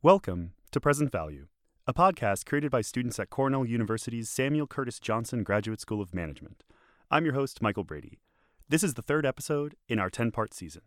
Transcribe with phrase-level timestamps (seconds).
[0.00, 1.48] Welcome to Present Value,
[1.84, 6.62] a podcast created by students at Cornell University's Samuel Curtis Johnson Graduate School of Management.
[7.10, 8.20] I'm your host, Michael Brady.
[8.68, 10.82] This is the third episode in our 10 part season.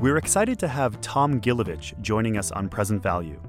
[0.00, 3.40] We're excited to have Tom Gilovich joining us on Present Value.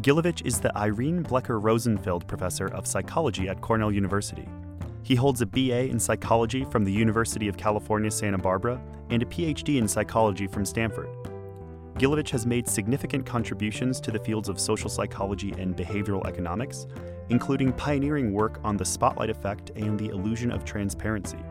[0.00, 4.48] Gilovich is the Irene Blecher Rosenfeld Professor of Psychology at Cornell University.
[5.02, 9.26] He holds a BA in psychology from the University of California, Santa Barbara, and a
[9.26, 11.10] PhD in psychology from Stanford.
[11.98, 16.86] Gilovich has made significant contributions to the fields of social psychology and behavioral economics,
[17.28, 21.44] including pioneering work on the spotlight effect and the illusion of transparency.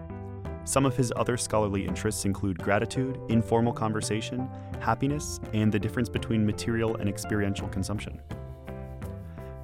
[0.64, 6.44] Some of his other scholarly interests include gratitude, informal conversation, happiness, and the difference between
[6.44, 8.20] material and experiential consumption.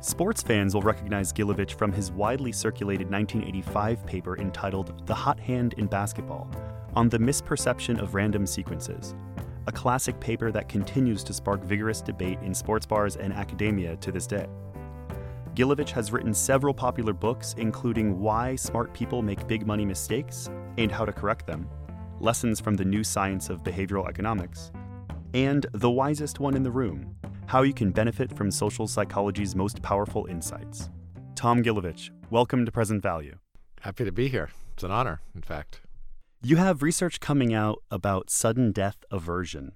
[0.06, 5.74] Sports fans will recognize Gilovich from his widely circulated 1985 paper entitled The Hot Hand
[5.80, 6.48] in Basketball
[6.96, 9.16] on the misperception of random sequences,
[9.66, 14.12] a classic paper that continues to spark vigorous debate in sports bars and academia to
[14.12, 14.46] this day.
[15.56, 20.92] Gilovich has written several popular books, including Why Smart People Make Big Money Mistakes and
[20.92, 21.68] How to Correct Them,
[22.20, 24.72] Lessons from the New Science of Behavioral Economics,
[25.34, 27.16] and The Wisest One in the Room
[27.48, 30.90] How You Can Benefit from Social Psychology's Most Powerful Insights.
[31.36, 33.38] Tom Gilovich, welcome to Present Value.
[33.82, 34.50] Happy to be here.
[34.74, 35.82] It's an honor, in fact.
[36.42, 39.74] You have research coming out about sudden death aversion.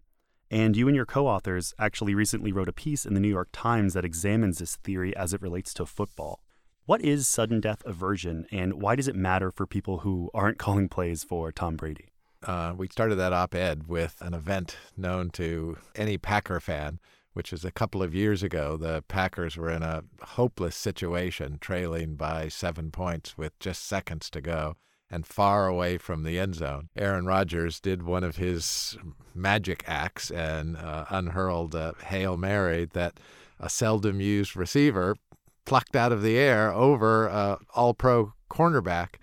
[0.50, 3.50] And you and your co authors actually recently wrote a piece in the New York
[3.53, 6.42] Times that examines this theory as it relates to football.
[6.88, 10.90] What is sudden death aversion, and why does it matter for people who aren't calling
[10.90, 12.09] plays for Tom Brady?
[12.42, 17.00] Uh, we started that op ed with an event known to any Packer fan,
[17.40, 18.76] which is a couple of years ago.
[18.76, 24.42] The Packers were in a hopeless situation, trailing by seven points with just seconds to
[24.42, 24.76] go
[25.09, 26.90] and far away from the end zone.
[26.98, 28.98] Aaron Rodgers did one of his
[29.34, 33.22] magic acts and uh, unhurled a Hail Mary that
[33.58, 35.16] a seldom used receiver
[35.63, 39.16] plucked out of the air over uh, all pro cornerback,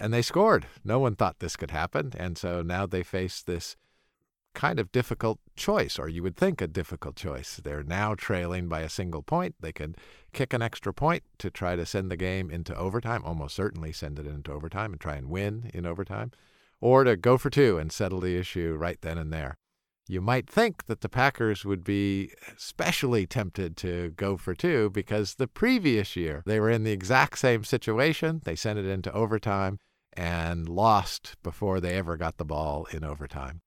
[0.00, 0.66] and they scored.
[0.82, 2.14] No one thought this could happen.
[2.16, 3.76] And so now they face this
[4.54, 7.60] kind of difficult choice, or you would think a difficult choice.
[7.62, 9.54] They're now trailing by a single point.
[9.60, 9.96] They could
[10.32, 14.18] kick an extra point to try to send the game into overtime, almost certainly send
[14.18, 16.32] it into overtime and try and win in overtime,
[16.80, 19.56] or to go for two and settle the issue right then and there.
[20.08, 25.36] You might think that the Packers would be especially tempted to go for two because
[25.36, 28.40] the previous year they were in the exact same situation.
[28.44, 29.78] They sent it into overtime
[30.14, 33.60] and lost before they ever got the ball in overtime.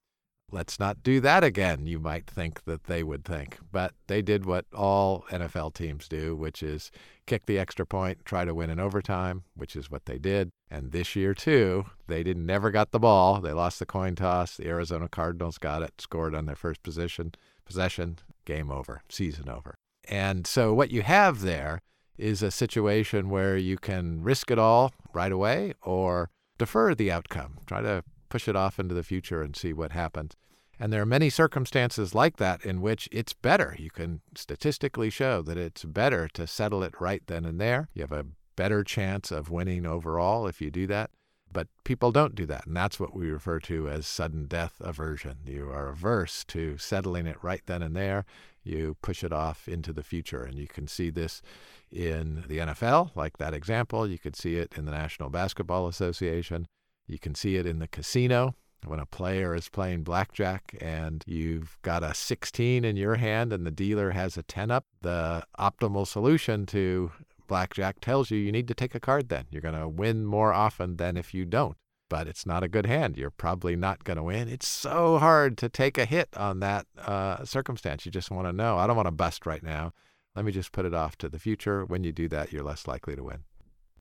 [0.53, 3.57] Let's not do that again, you might think that they would think.
[3.71, 6.91] But they did what all NFL teams do, which is
[7.25, 10.51] kick the extra point, try to win in overtime, which is what they did.
[10.69, 13.41] And this year, too, they didn't never got the ball.
[13.41, 14.55] They lost the coin toss.
[14.55, 17.33] The Arizona Cardinals got it, scored on their first position,
[17.65, 19.73] possession, game over, season over.
[20.07, 21.81] And so what you have there
[22.15, 27.57] is a situation where you can risk it all right away or defer the outcome.
[27.65, 30.35] Try to push it off into the future and see what happens.
[30.79, 33.75] And there are many circumstances like that in which it's better.
[33.78, 37.89] You can statistically show that it's better to settle it right then and there.
[37.94, 38.25] You have a
[38.56, 41.12] better chance of winning overall if you do that.
[41.51, 42.66] But people don't do that.
[42.66, 45.38] And that's what we refer to as sudden death aversion.
[45.45, 48.25] You are averse to settling it right then and there.
[48.63, 50.44] You push it off into the future.
[50.44, 51.44] And you can see this
[51.91, 54.07] in the NFL, like that example.
[54.07, 56.66] You could see it in the National Basketball Association.
[57.06, 61.77] You can see it in the casino when a player is playing blackjack and you've
[61.81, 66.07] got a 16 in your hand and the dealer has a 10 up, the optimal
[66.07, 67.11] solution to
[67.47, 69.45] blackjack tells you you need to take a card then.
[69.49, 71.77] You're going to win more often than if you don't.
[72.09, 73.17] But it's not a good hand.
[73.17, 74.47] You're probably not going to win.
[74.47, 78.05] It's so hard to take a hit on that uh, circumstance.
[78.05, 79.94] You just want to know, I don't want to bust right now.
[80.35, 81.85] Let me just put it off to the future.
[81.85, 83.45] When you do that, you're less likely to win.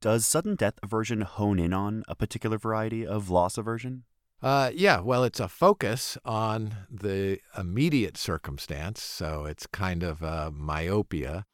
[0.01, 4.03] Does sudden death aversion hone in on a particular variety of loss aversion?
[4.43, 9.01] Uh, yeah, well, it's a focus on the immediate circumstance.
[9.01, 11.45] So it's kind of a myopia.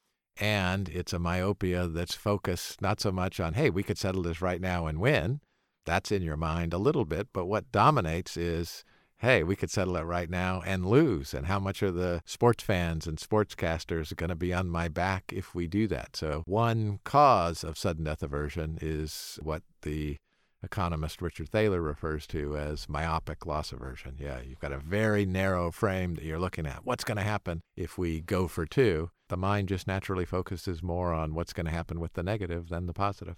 [0.41, 4.41] And it's a myopia that's focused not so much on, hey, we could settle this
[4.41, 5.41] right now and win.
[5.85, 7.29] That's in your mind a little bit.
[7.33, 8.85] But what dominates is,
[9.19, 11.35] hey, we could settle it right now and lose.
[11.35, 15.25] And how much are the sports fans and sportscasters going to be on my back
[15.35, 16.15] if we do that?
[16.15, 20.19] So, one cause of sudden death aversion is what the
[20.63, 24.17] economist Richard Thaler refers to as myopic loss aversion.
[24.19, 26.85] Yeah, you've got a very narrow frame that you're looking at.
[26.85, 29.11] What's going to happen if we go for two?
[29.29, 32.87] The mind just naturally focuses more on what's going to happen with the negative than
[32.87, 33.37] the positive.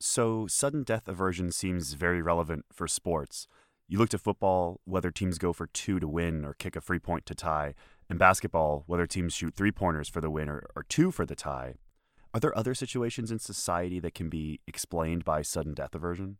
[0.00, 3.46] So, sudden death aversion seems very relevant for sports.
[3.88, 6.98] You look to football, whether teams go for two to win or kick a free
[6.98, 7.74] point to tie.
[8.10, 11.34] In basketball, whether teams shoot three pointers for the win or, or two for the
[11.34, 11.74] tie.
[12.34, 16.38] Are there other situations in society that can be explained by sudden death aversion?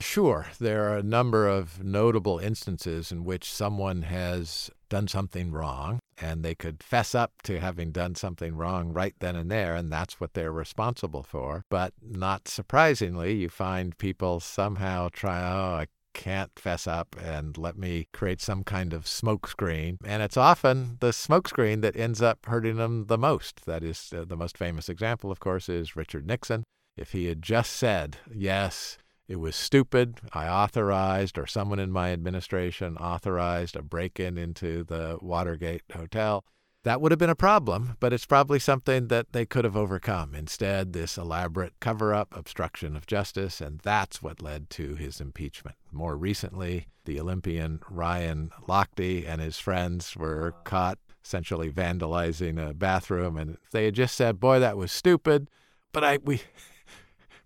[0.00, 0.46] Sure.
[0.58, 6.42] There are a number of notable instances in which someone has done something wrong and
[6.42, 10.20] they could fess up to having done something wrong right then and there, and that's
[10.20, 11.62] what they're responsible for.
[11.68, 15.86] But not surprisingly, you find people somehow try, oh, I
[16.18, 19.98] can't fess up and let me create some kind of smokescreen.
[20.04, 23.64] And it's often the smokescreen that ends up hurting them the most.
[23.66, 26.64] That is uh, the most famous example, of course, is Richard Nixon.
[26.96, 28.98] If he had just said, yes,
[29.28, 34.82] it was stupid, I authorized, or someone in my administration authorized a break in into
[34.82, 36.44] the Watergate Hotel
[36.84, 40.34] that would have been a problem, but it's probably something that they could have overcome.
[40.34, 45.76] Instead, this elaborate cover up, obstruction of justice, and that's what led to his impeachment.
[45.90, 53.36] More recently, the Olympian Ryan Lochte and his friends were caught essentially vandalizing a bathroom,
[53.36, 55.50] and they had just said, Boy, that was stupid,
[55.92, 56.42] but I, we,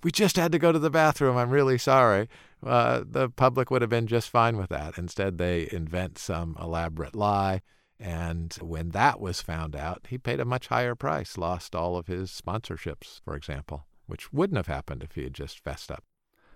[0.02, 1.36] we just had to go to the bathroom.
[1.38, 2.28] I'm really sorry.
[2.64, 4.98] Uh, the public would have been just fine with that.
[4.98, 7.62] Instead, they invent some elaborate lie
[8.02, 12.08] and when that was found out, he paid a much higher price, lost all of
[12.08, 16.02] his sponsorships, for example, which wouldn't have happened if he had just fessed up.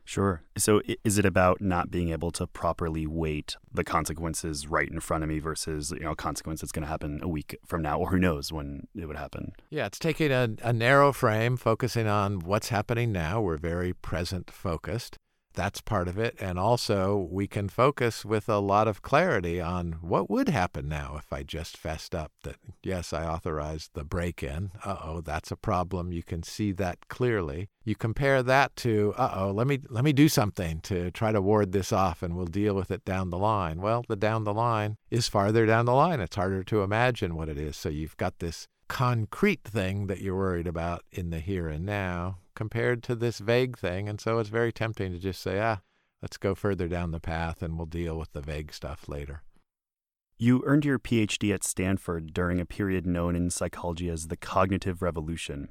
[0.05, 0.43] Sure.
[0.57, 5.25] So is it about not being able to properly weight the consequences right in front
[5.25, 7.99] of me versus, you know, a consequence that's going to happen a week from now
[7.99, 9.53] or who knows when it would happen?
[9.71, 13.41] Yeah, it's taking a, a narrow frame, focusing on what's happening now.
[13.41, 15.19] We're very present focused
[15.57, 16.37] that's part of it.
[16.39, 21.17] And also, we can focus with a lot of clarity on what would happen now
[21.19, 24.71] if I just fessed up that, yes, I authorized the break in.
[24.85, 26.13] Uh oh, that's a problem.
[26.13, 27.69] You can see that clearly.
[27.85, 31.43] You compare that to, uh oh, let me, let me do something to try to
[31.43, 33.81] ward this off and we'll deal with it down the line.
[33.81, 36.21] Well, the down the line is farther down the line.
[36.21, 37.77] It's harder to imagine what it is.
[37.77, 42.39] So you've got this concrete thing that you're worried about in the here and now
[42.55, 44.09] compared to this vague thing.
[44.09, 45.79] And so it's very tempting to just say, ah,
[46.23, 49.43] let's go further down the path and we'll deal with the vague stuff later.
[50.39, 55.01] You earned your PhD at Stanford during a period known in psychology as the cognitive
[55.01, 55.71] revolution.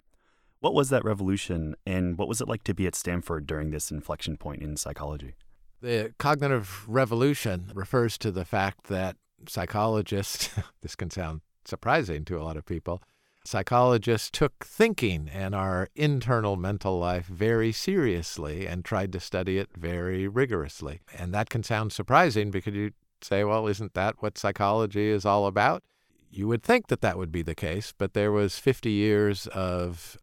[0.60, 3.92] What was that revolution, and what was it like to be at Stanford during this
[3.92, 5.36] inflection point in psychology?
[5.82, 9.18] The cognitive revolution refers to the fact that
[9.48, 10.50] psychologists,
[10.82, 13.02] this can sound surprising to a lot of people,
[13.48, 19.70] Psychologists took thinking and our internal mental life very seriously and tried to study it
[19.78, 21.02] very rigorously.
[21.16, 25.46] And that can sound surprising because you say, well, isn't that what psychology is all
[25.46, 25.84] about?
[26.32, 30.18] You would think that that would be the case, but there was 50 years of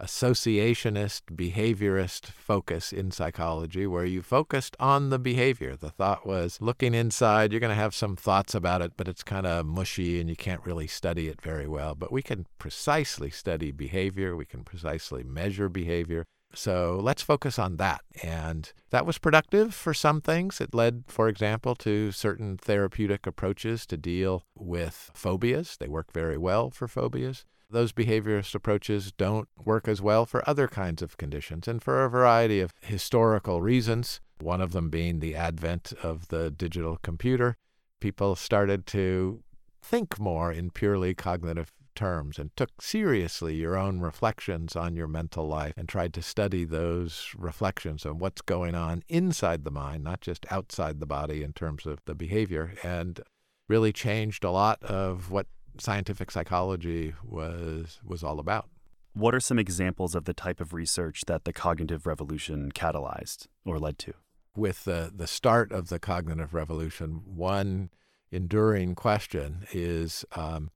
[0.00, 5.76] associationist, behaviorist focus in psychology where you focused on the behavior.
[5.76, 9.22] The thought was looking inside, you're going to have some thoughts about it, but it's
[9.22, 11.94] kind of mushy and you can't really study it very well.
[11.94, 16.24] But we can precisely study behavior, we can precisely measure behavior.
[16.54, 18.02] So let's focus on that.
[18.22, 20.60] And that was productive for some things.
[20.60, 25.76] It led, for example, to certain therapeutic approaches to deal with phobias.
[25.76, 30.68] They work very well for phobias those behaviorist approaches don't work as well for other
[30.68, 35.34] kinds of conditions, and for a variety of historical reasons, one of them being the
[35.34, 37.56] advent of the digital computer.
[38.00, 39.42] People started to
[39.82, 45.46] think more in purely cognitive terms and took seriously your own reflections on your mental
[45.46, 50.20] life and tried to study those reflections and what's going on inside the mind, not
[50.20, 53.20] just outside the body in terms of the behavior, and
[53.68, 55.46] really changed a lot of what
[55.78, 58.68] scientific psychology was was all about.
[59.14, 63.78] What are some examples of the type of research that the cognitive revolution catalyzed or
[63.78, 64.14] led to?
[64.56, 67.90] With the, the start of the cognitive revolution, one
[68.32, 70.70] enduring question is um,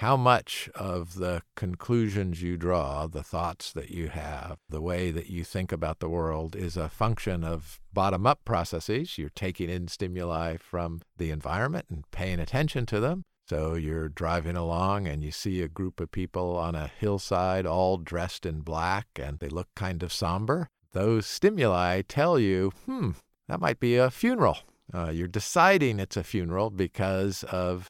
[0.00, 5.30] how much of the conclusions you draw, the thoughts that you have, the way that
[5.30, 9.18] you think about the world is a function of bottom up processes.
[9.18, 13.24] You're taking in stimuli from the environment and paying attention to them.
[13.48, 17.98] So you're driving along and you see a group of people on a hillside all
[17.98, 20.68] dressed in black and they look kind of somber.
[20.92, 23.10] Those stimuli tell you, hmm,
[23.48, 24.58] that might be a funeral.
[24.92, 27.88] Uh, you're deciding it's a funeral because of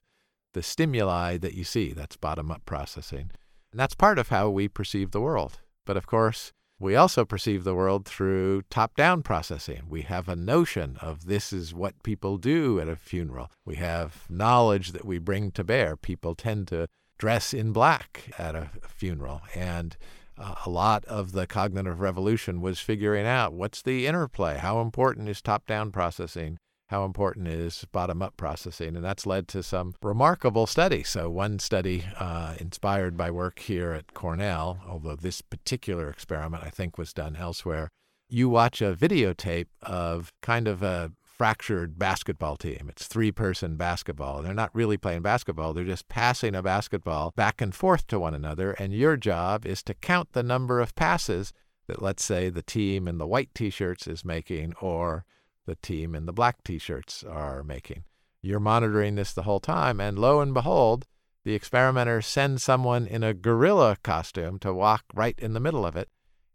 [0.55, 1.93] the stimuli that you see.
[1.93, 3.31] That's bottom up processing.
[3.71, 5.61] And that's part of how we perceive the world.
[5.87, 9.83] But of course, We also perceive the world through top down processing.
[9.89, 13.51] We have a notion of this is what people do at a funeral.
[13.65, 15.97] We have knowledge that we bring to bear.
[15.97, 19.43] People tend to dress in black at a funeral.
[19.55, 19.97] And
[20.37, 24.59] uh, a lot of the cognitive revolution was figuring out what's the interplay?
[24.59, 26.59] How important is top down processing?
[26.89, 28.95] How important is bottom up processing?
[28.95, 31.09] And that's led to some remarkable studies.
[31.09, 36.69] So, one study uh, inspired by work here at Cornell, although this particular experiment I
[36.69, 37.89] think was done elsewhere,
[38.29, 42.87] you watch a videotape of kind of a fractured basketball team.
[42.89, 44.43] It's three person basketball.
[44.43, 48.35] They're not really playing basketball, they're just passing a basketball back and forth to one
[48.35, 48.73] another.
[48.73, 51.53] And your job is to count the number of passes
[51.87, 55.25] that, let's say, the team in the white t shirts is making or
[55.67, 58.05] the team in the black t shirts are making.
[58.43, 61.07] You're monitoring this the whole time, and lo and behold,
[61.45, 65.97] the experimenter sends someone in a gorilla costume to walk right in the middle of
[65.97, 66.09] it,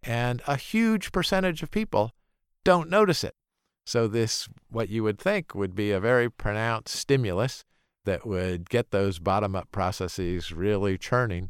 [0.04, 2.12] and a huge percentage of people
[2.64, 3.36] don't notice it.
[3.86, 7.66] So, this, what you would think would be a very pronounced stimulus
[8.06, 11.50] that would get those bottom up processes really churning,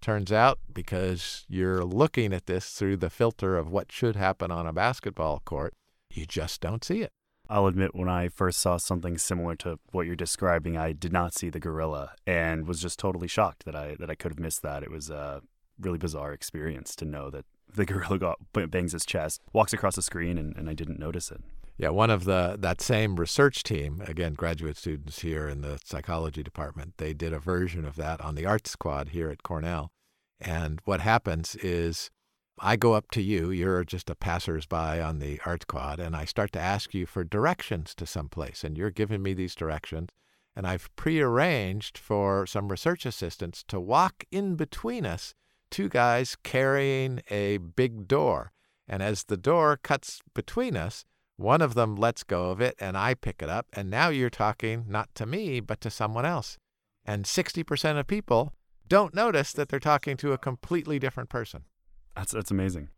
[0.00, 4.66] turns out because you're looking at this through the filter of what should happen on
[4.66, 5.74] a basketball court,
[6.16, 7.12] you just don't see it.
[7.48, 11.32] I'll admit, when I first saw something similar to what you're describing, I did not
[11.32, 14.62] see the gorilla and was just totally shocked that I that I could have missed
[14.62, 14.82] that.
[14.82, 15.42] It was a
[15.78, 20.02] really bizarre experience to know that the gorilla got, bangs his chest, walks across the
[20.02, 21.40] screen, and, and I didn't notice it.
[21.78, 26.42] Yeah, one of the that same research team, again, graduate students here in the psychology
[26.42, 29.92] department, they did a version of that on the arts quad here at Cornell.
[30.40, 32.10] And what happens is
[32.58, 36.24] I go up to you, you're just a passersby on the art quad, and I
[36.24, 40.08] start to ask you for directions to some place, and you're giving me these directions.
[40.54, 45.34] And I've prearranged for some research assistants to walk in between us,
[45.70, 48.52] two guys carrying a big door.
[48.88, 51.04] And as the door cuts between us,
[51.36, 53.66] one of them lets go of it and I pick it up.
[53.74, 56.56] And now you're talking not to me, but to someone else.
[57.04, 58.54] And 60% of people
[58.88, 61.64] don't notice that they're talking to a completely different person.
[62.16, 62.88] That's, that's amazing.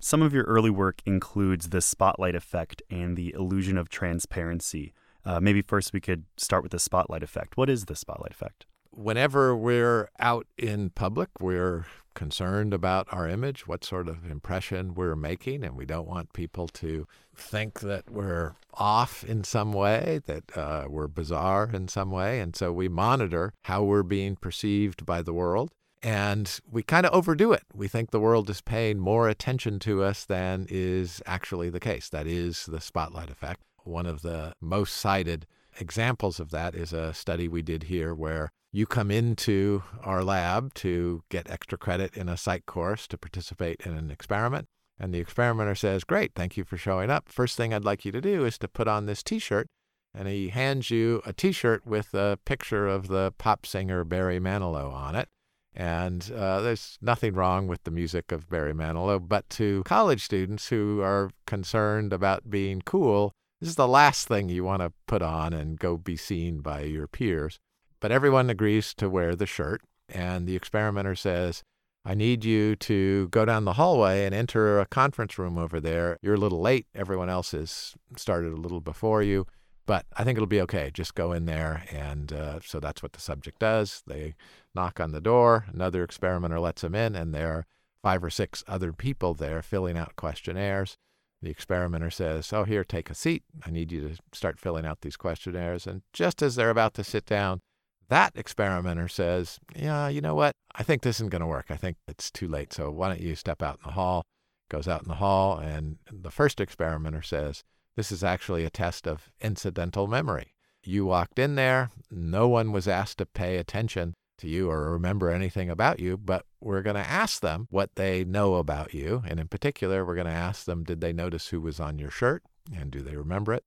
[0.00, 4.94] Some of your early work includes the spotlight effect and the illusion of transparency.
[5.24, 7.56] Uh, maybe first we could start with the spotlight effect.
[7.56, 8.66] What is the spotlight effect?
[8.90, 15.16] Whenever we're out in public, we're concerned about our image, what sort of impression we're
[15.16, 20.56] making, and we don't want people to think that we're off in some way, that
[20.56, 22.40] uh, we're bizarre in some way.
[22.40, 25.70] And so we monitor how we're being perceived by the world.
[26.02, 27.62] And we kind of overdo it.
[27.72, 32.08] We think the world is paying more attention to us than is actually the case.
[32.08, 33.60] That is the spotlight effect.
[33.84, 35.46] One of the most cited
[35.80, 40.74] examples of that is a study we did here where you come into our lab
[40.74, 44.66] to get extra credit in a psych course to participate in an experiment.
[44.98, 47.28] And the experimenter says, Great, thank you for showing up.
[47.28, 49.66] First thing I'd like you to do is to put on this t shirt.
[50.14, 54.40] And he hands you a t shirt with a picture of the pop singer Barry
[54.40, 55.28] Manilow on it.
[55.74, 60.68] And uh, there's nothing wrong with the music of Barry Manilow, but to college students
[60.68, 65.22] who are concerned about being cool, this is the last thing you want to put
[65.22, 67.58] on and go be seen by your peers.
[68.00, 71.62] But everyone agrees to wear the shirt, and the experimenter says,
[72.04, 76.18] I need you to go down the hallway and enter a conference room over there.
[76.20, 76.86] You're a little late.
[76.94, 79.46] Everyone else has started a little before you,
[79.86, 80.90] but I think it'll be okay.
[80.92, 81.84] Just go in there.
[81.90, 84.02] And uh, so that's what the subject does.
[84.06, 84.34] They
[84.74, 85.66] knock on the door.
[85.72, 87.66] Another experimenter lets them in, and there are
[88.02, 90.96] five or six other people there filling out questionnaires.
[91.40, 93.42] The experimenter says, Oh, here, take a seat.
[93.66, 95.86] I need you to start filling out these questionnaires.
[95.86, 97.60] And just as they're about to sit down,
[98.08, 100.54] that experimenter says, Yeah, you know what?
[100.74, 101.66] I think this isn't going to work.
[101.70, 102.72] I think it's too late.
[102.72, 104.22] So why don't you step out in the hall?
[104.70, 107.62] Goes out in the hall, and the first experimenter says,
[107.96, 110.54] This is actually a test of incidental memory.
[110.82, 115.30] You walked in there, no one was asked to pay attention to you or remember
[115.30, 119.22] anything about you, but we're going to ask them what they know about you.
[119.26, 122.10] And in particular, we're going to ask them, did they notice who was on your
[122.10, 122.42] shirt?
[122.74, 123.64] And do they remember it?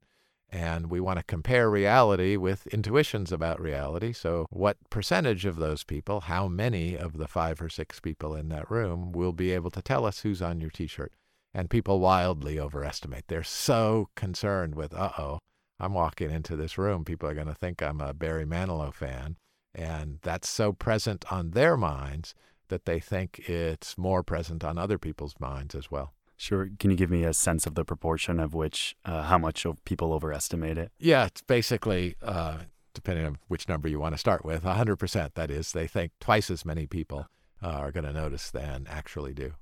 [0.49, 4.13] And we want to compare reality with intuitions about reality.
[4.13, 8.49] So, what percentage of those people, how many of the five or six people in
[8.49, 11.11] that room, will be able to tell us who's on your t shirt?
[11.55, 13.29] And people wildly overestimate.
[13.29, 15.39] They're so concerned with, uh oh,
[15.79, 17.05] I'm walking into this room.
[17.05, 19.37] People are going to think I'm a Barry Manilow fan.
[19.73, 22.35] And that's so present on their minds
[22.67, 26.13] that they think it's more present on other people's minds as well.
[26.35, 26.69] Sure.
[26.77, 29.83] Can you give me a sense of the proportion of which, uh, how much of
[29.85, 30.91] people overestimate it?
[30.99, 32.57] Yeah, it's basically, uh,
[32.93, 35.33] depending on which number you want to start with, 100%.
[35.35, 37.27] That is, they think twice as many people
[37.63, 39.53] uh, are going to notice than actually do.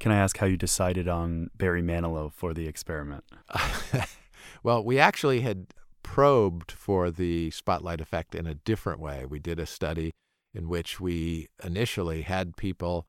[0.00, 3.24] Can I ask how you decided on Barry Manilow for the experiment?
[4.62, 5.66] well, we actually had
[6.02, 9.24] probed for the spotlight effect in a different way.
[9.24, 10.12] We did a study
[10.52, 13.06] in which we initially had people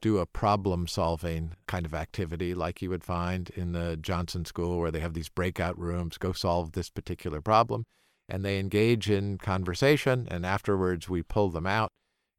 [0.00, 4.78] do a problem solving kind of activity like you would find in the Johnson School,
[4.78, 7.84] where they have these breakout rooms, go solve this particular problem.
[8.28, 11.90] And they engage in conversation, and afterwards we pull them out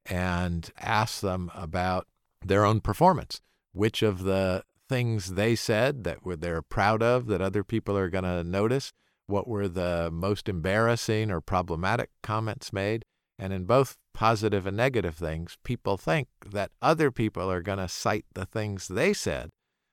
[0.06, 2.08] and ask them about
[2.46, 3.42] their own performance.
[3.72, 8.10] Which of the things they said that were they're proud of that other people are
[8.10, 8.92] going to notice?
[9.28, 13.06] What were the most embarrassing or problematic comments made?
[13.38, 17.88] And in both positive and negative things, people think that other people are going to
[17.88, 19.50] cite the things they said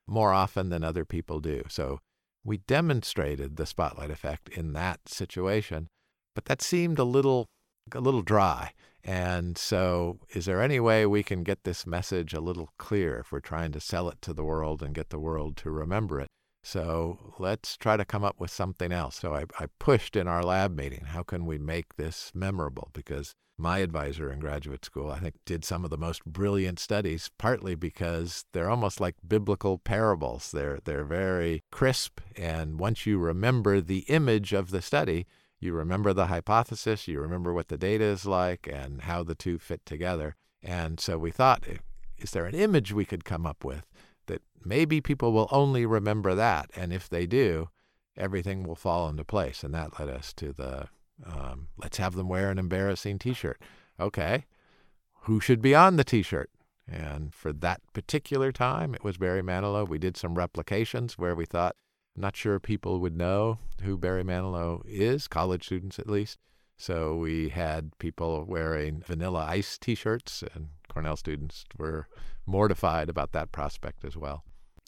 [0.06, 1.62] more often than other people do.
[1.68, 2.00] So
[2.44, 5.88] we demonstrated the spotlight effect in that situation,
[6.34, 7.48] but that seemed a little
[7.94, 8.72] a little dry.
[9.04, 13.30] And so, is there any way we can get this message a little clear if
[13.30, 16.28] we're trying to sell it to the world and get the world to remember it?
[16.66, 19.14] So let's try to come up with something else.
[19.20, 22.90] So I, I, pushed in our lab meeting, how can we make this memorable?
[22.92, 27.30] Because my advisor in graduate school, I think, did some of the most brilliant studies,
[27.38, 30.50] partly because they're almost like biblical parables.
[30.50, 32.20] They're, they're very crisp.
[32.36, 35.28] And once you remember the image of the study,
[35.58, 39.58] you remember the hypothesis, you remember what the data is like and how the two
[39.58, 40.36] fit together.
[40.62, 41.64] And so we thought,
[42.18, 43.86] is there an image we could come up with
[44.26, 46.70] that maybe people will only remember that.
[46.74, 47.70] And if they do,
[48.16, 49.62] everything will fall into place.
[49.62, 50.88] And that led us to the
[51.24, 53.60] um, let's have them wear an embarrassing t shirt.
[53.98, 54.44] Okay,
[55.22, 56.50] who should be on the t shirt?
[56.88, 59.88] And for that particular time, it was Barry Manilow.
[59.88, 61.74] We did some replications where we thought,
[62.16, 66.38] not sure people would know who Barry Manilow is, college students at least.
[66.76, 72.06] So we had people wearing Vanilla Ice t shirts, and Cornell students were
[72.44, 74.44] mortified about that prospect as well.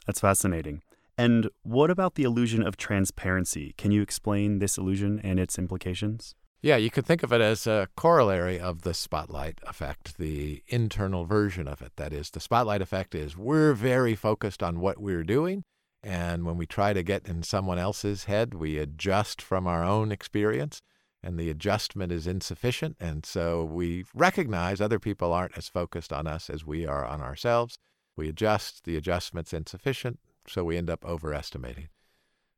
[0.07, 0.83] That's fascinating.
[1.17, 3.75] And what about the illusion of transparency?
[3.77, 6.35] Can you explain this illusion and its implications?
[6.61, 11.25] Yeah, you could think of it as a corollary of the spotlight effect, the internal
[11.25, 11.93] version of it.
[11.97, 15.63] That is, the spotlight effect is we're very focused on what we're doing.
[16.03, 20.13] And when we try to get in someone else's head, we adjust from our own
[20.13, 20.81] experience
[21.23, 22.97] and the adjustment is insufficient.
[23.01, 27.21] And so we recognize other people aren't as focused on us as we are on
[27.21, 27.79] ourselves.
[28.17, 31.89] We adjust, the adjustment's insufficient, so we end up overestimating.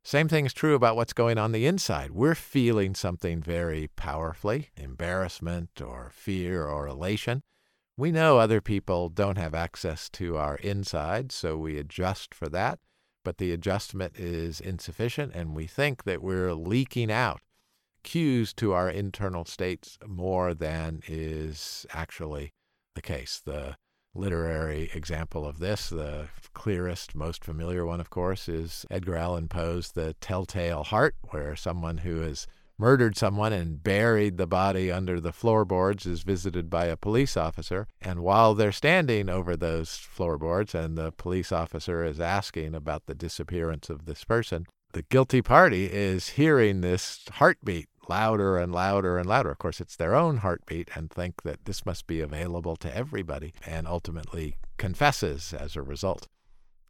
[0.02, 2.12] Same thing is true about what's going on the inside.
[2.12, 7.42] We're feeling something very powerfully embarrassment or fear or elation.
[7.98, 12.78] We know other people don't have access to our inside, so we adjust for that,
[13.24, 17.40] but the adjustment is insufficient, and we think that we're leaking out
[18.02, 22.52] cues to our internal states more than is actually
[22.94, 23.42] the case.
[23.44, 23.76] The
[24.14, 29.92] literary example of this, the clearest, most familiar one, of course, is Edgar Allan Poe's
[29.92, 32.46] The Telltale Heart, where someone who has
[32.80, 37.86] murdered someone and buried the body under the floorboards is visited by a police officer.
[38.00, 43.14] And while they're standing over those floorboards and the police officer is asking about the
[43.14, 49.28] disappearance of this person, the guilty party is hearing this heartbeat louder and louder and
[49.28, 49.50] louder.
[49.50, 53.52] Of course, it's their own heartbeat and think that this must be available to everybody
[53.66, 56.28] and ultimately confesses as a result.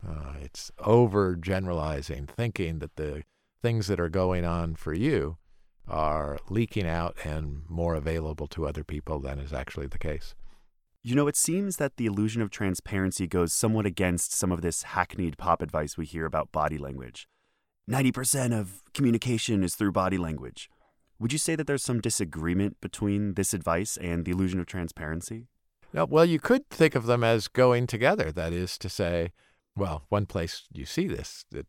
[0.06, 3.24] Uh, it's overgeneralizing, thinking that the
[3.60, 5.36] things that are going on for you
[5.88, 10.34] are leaking out and more available to other people than is actually the case.
[11.02, 14.82] You know, it seems that the illusion of transparency goes somewhat against some of this
[14.82, 17.26] hackneyed pop advice we hear about body language.
[17.90, 20.68] 90% of communication is through body language.
[21.18, 25.48] Would you say that there's some disagreement between this advice and the illusion of transparency?
[25.92, 28.30] No, well, you could think of them as going together.
[28.30, 29.32] That is to say,
[29.74, 31.66] well, one place you see this that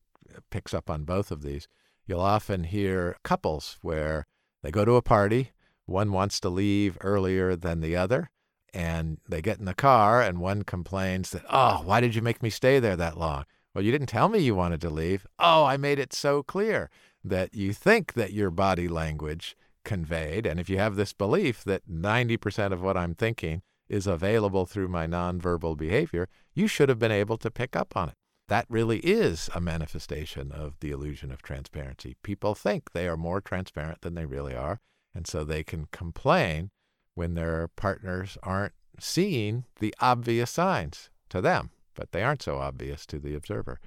[0.50, 1.68] picks up on both of these,
[2.06, 4.26] you'll often hear couples where
[4.64, 5.52] they go to a party,
[5.86, 8.30] one wants to leave earlier than the other,
[8.74, 12.42] and they get in the car, and one complains that, oh, why did you make
[12.42, 13.46] me stay there that long?
[13.74, 15.26] Well, you didn't tell me you wanted to leave.
[15.40, 16.90] Oh, I made it so clear
[17.24, 20.46] that you think that your body language conveyed.
[20.46, 24.88] And if you have this belief that 90% of what I'm thinking is available through
[24.88, 28.16] my nonverbal behavior, you should have been able to pick up on it.
[28.52, 32.18] That really is a manifestation of the illusion of transparency.
[32.22, 34.82] People think they are more transparent than they really are,
[35.16, 36.70] and so they can complain
[37.16, 43.06] when their partners aren't seeing the obvious signs to them, but they aren't so obvious
[43.06, 43.80] to the observer.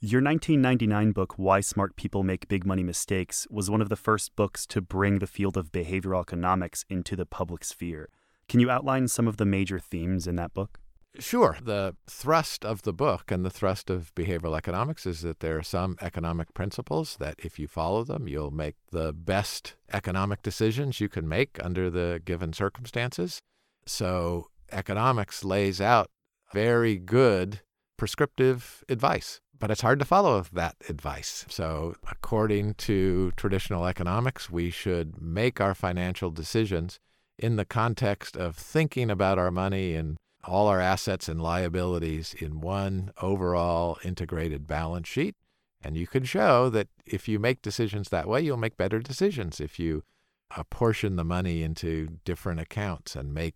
[0.00, 4.34] Your 1999 book, Why Smart People Make Big Money Mistakes, was one of the first
[4.34, 8.08] books to bring the field of behavioral economics into the public sphere.
[8.48, 10.80] Can you outline some of the major themes in that book?
[11.18, 11.56] Sure.
[11.62, 15.62] The thrust of the book and the thrust of behavioral economics is that there are
[15.62, 21.08] some economic principles that if you follow them, you'll make the best economic decisions you
[21.08, 23.40] can make under the given circumstances.
[23.86, 26.08] So, economics lays out
[26.52, 27.60] very good
[27.96, 31.46] prescriptive advice, but it's hard to follow that advice.
[31.48, 36.98] So, according to traditional economics, we should make our financial decisions
[37.38, 42.60] in the context of thinking about our money and all our assets and liabilities in
[42.60, 45.34] one overall integrated balance sheet.
[45.82, 49.60] And you can show that if you make decisions that way, you'll make better decisions.
[49.60, 50.02] If you
[50.50, 53.54] uh, apportion the money into different accounts and make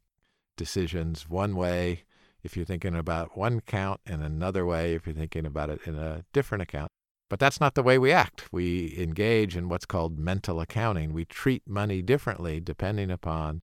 [0.56, 2.04] decisions one way
[2.42, 5.96] if you're thinking about one account and another way if you're thinking about it in
[5.96, 6.90] a different account.
[7.28, 8.48] But that's not the way we act.
[8.50, 11.12] We engage in what's called mental accounting.
[11.12, 13.62] We treat money differently depending upon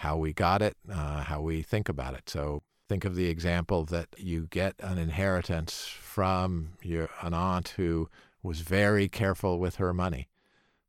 [0.00, 2.28] how we got it, uh, how we think about it.
[2.28, 8.08] So think of the example that you get an inheritance from your an aunt who
[8.42, 10.28] was very careful with her money.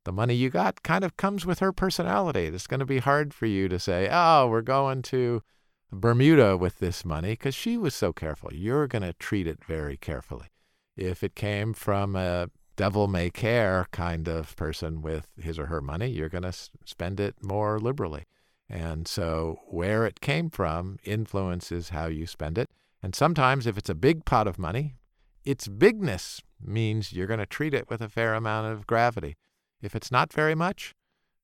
[0.06, 2.46] The money you got kind of comes with her personality.
[2.46, 5.44] It's going to be hard for you to say, "Oh, we're going to
[5.92, 9.98] Bermuda with this money because she was so careful." You're going to treat it very
[9.98, 10.48] carefully.
[10.96, 15.82] If it came from a devil may care kind of person with his or her
[15.82, 18.26] money, you're going to spend it more liberally.
[18.72, 22.70] And so where it came from influences how you spend it.
[23.04, 24.96] And sometimes if it's a big pot of money,
[25.44, 29.36] its bigness means you're going to treat it with a fair amount of gravity.
[29.82, 30.96] If it's not very much,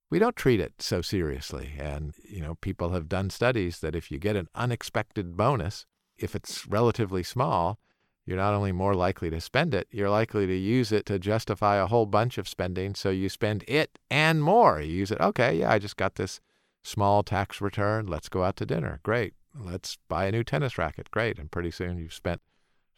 [0.09, 1.73] we don't treat it so seriously.
[1.77, 5.85] And, you know, people have done studies that if you get an unexpected bonus,
[6.17, 7.77] if it's relatively small,
[8.25, 11.75] you're not only more likely to spend it, you're likely to use it to justify
[11.75, 12.95] a whole bunch of spending.
[12.95, 14.79] So you spend it and more.
[14.79, 16.39] You use it, okay, yeah, I just got this
[16.87, 18.07] small tax return.
[18.07, 19.01] Let's go out to dinner.
[19.03, 19.33] Great.
[19.53, 21.11] Let's buy a new tennis racket.
[21.11, 21.37] Great.
[21.37, 22.41] And pretty soon you've spent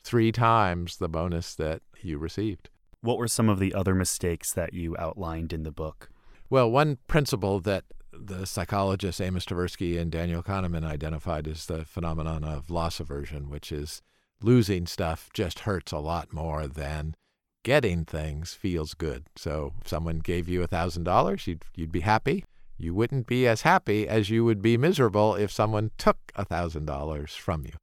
[0.04, 2.69] three times the bonus that you received.
[3.02, 6.10] What were some of the other mistakes that you outlined in the book?
[6.49, 12.43] Well, one principle that the psychologists Amos Tversky and Daniel Kahneman identified is the phenomenon
[12.43, 14.02] of loss aversion, which is
[14.41, 17.15] losing stuff just hurts a lot more than
[17.63, 19.25] getting things feels good.
[19.36, 22.45] So if someone gave you a $1,000, you'd, you'd be happy
[22.80, 27.30] you wouldn't be as happy as you would be miserable if someone took a $1,000
[27.36, 27.74] from you.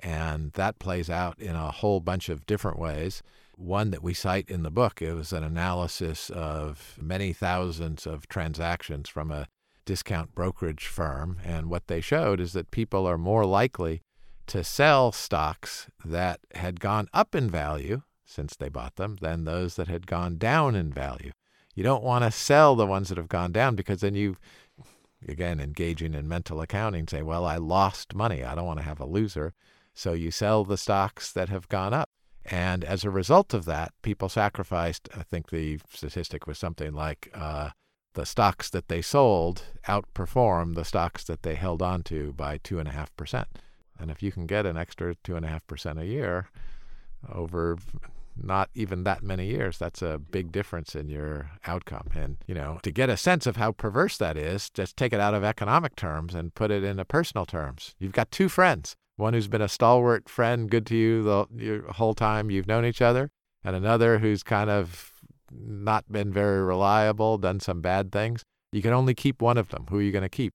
[0.00, 3.22] And that plays out in a whole bunch of different ways.
[3.56, 8.26] One that we cite in the book, it was an analysis of many thousands of
[8.28, 9.46] transactions from a
[9.84, 11.38] discount brokerage firm.
[11.44, 14.02] And what they showed is that people are more likely
[14.46, 19.76] to sell stocks that had gone up in value since they bought them than those
[19.76, 21.30] that had gone down in value.
[21.80, 24.36] You don't want to sell the ones that have gone down because then you,
[25.26, 28.44] again, engaging in mental accounting, say, well, I lost money.
[28.44, 29.54] I don't want to have a loser.
[29.94, 32.06] So you sell the stocks that have gone up.
[32.44, 37.30] And as a result of that, people sacrificed, I think the statistic was something like
[37.32, 37.70] uh,
[38.12, 43.46] the stocks that they sold outperformed the stocks that they held on to by 2.5%.
[43.98, 46.50] And if you can get an extra 2.5% a year
[47.26, 47.78] over
[48.36, 52.08] not even that many years, that's a big difference in your outcome.
[52.14, 55.20] And, you know, to get a sense of how perverse that is, just take it
[55.20, 57.94] out of economic terms and put it into personal terms.
[57.98, 62.14] You've got two friends one who's been a stalwart friend, good to you the whole
[62.14, 63.30] time you've known each other,
[63.62, 65.12] and another who's kind of
[65.52, 68.42] not been very reliable, done some bad things.
[68.72, 69.86] You can only keep one of them.
[69.90, 70.54] Who are you going to keep?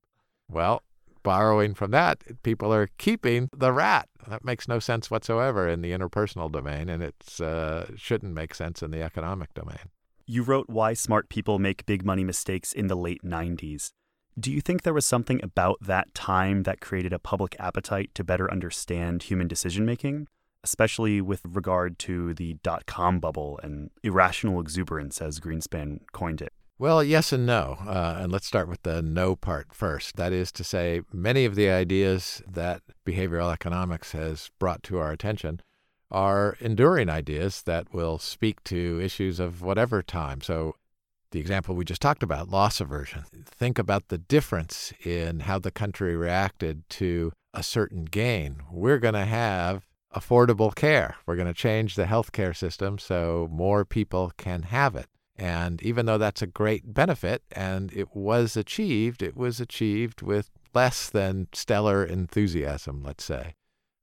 [0.49, 0.81] Well,
[1.25, 4.07] borrowing from that, people are keeping the rat.
[4.27, 8.81] That makes no sense whatsoever in the interpersonal domain, and it uh, shouldn't make sense
[8.81, 9.89] in the economic domain.
[10.25, 13.91] You wrote Why Smart People Make Big Money Mistakes in the late 90s.
[14.39, 18.23] Do you think there was something about that time that created a public appetite to
[18.23, 20.27] better understand human decision making,
[20.63, 26.53] especially with regard to the dot com bubble and irrational exuberance, as Greenspan coined it?
[26.77, 27.77] Well, yes and no.
[27.87, 30.17] Uh, and let's start with the no part first.
[30.17, 35.11] That is to say, many of the ideas that behavioral economics has brought to our
[35.11, 35.61] attention
[36.11, 40.41] are enduring ideas that will speak to issues of whatever time.
[40.41, 40.75] So,
[41.31, 43.23] the example we just talked about, loss aversion.
[43.45, 48.61] Think about the difference in how the country reacted to a certain gain.
[48.69, 51.15] We're going to have affordable care.
[51.25, 55.07] We're going to change the healthcare system so more people can have it.
[55.37, 60.49] And even though that's a great benefit and it was achieved, it was achieved with
[60.73, 63.55] less than stellar enthusiasm, let's say.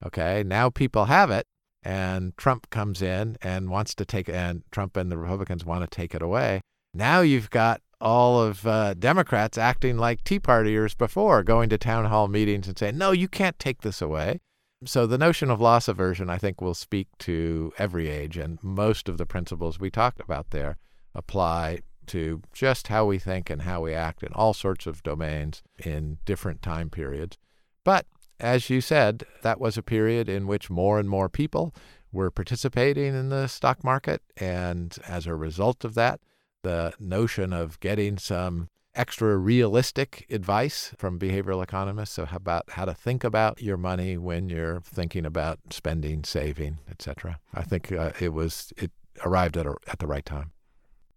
[0.04, 1.46] Okay, now people have it,
[1.82, 5.96] and Trump comes in and wants to take and Trump and the Republicans want to
[5.96, 6.60] take it away.
[6.92, 12.04] Now you've got all of uh, Democrats acting like Tea Partiers before, going to town
[12.06, 14.40] hall meetings and saying, "No, you can't take this away."
[14.84, 19.08] So the notion of loss aversion, I think, will speak to every age, and most
[19.08, 20.76] of the principles we talked about there
[21.14, 25.62] apply to just how we think and how we act in all sorts of domains
[25.78, 27.38] in different time periods.
[27.84, 28.06] But
[28.40, 31.74] as you said, that was a period in which more and more people
[32.10, 34.20] were participating in the stock market.
[34.36, 36.20] And as a result of that,
[36.62, 43.24] the notion of getting some extra realistic advice from behavioral economists about how to think
[43.24, 47.40] about your money when you're thinking about spending, saving, etc.
[47.54, 48.90] I think uh, it was it
[49.24, 50.52] arrived at a, at the right time.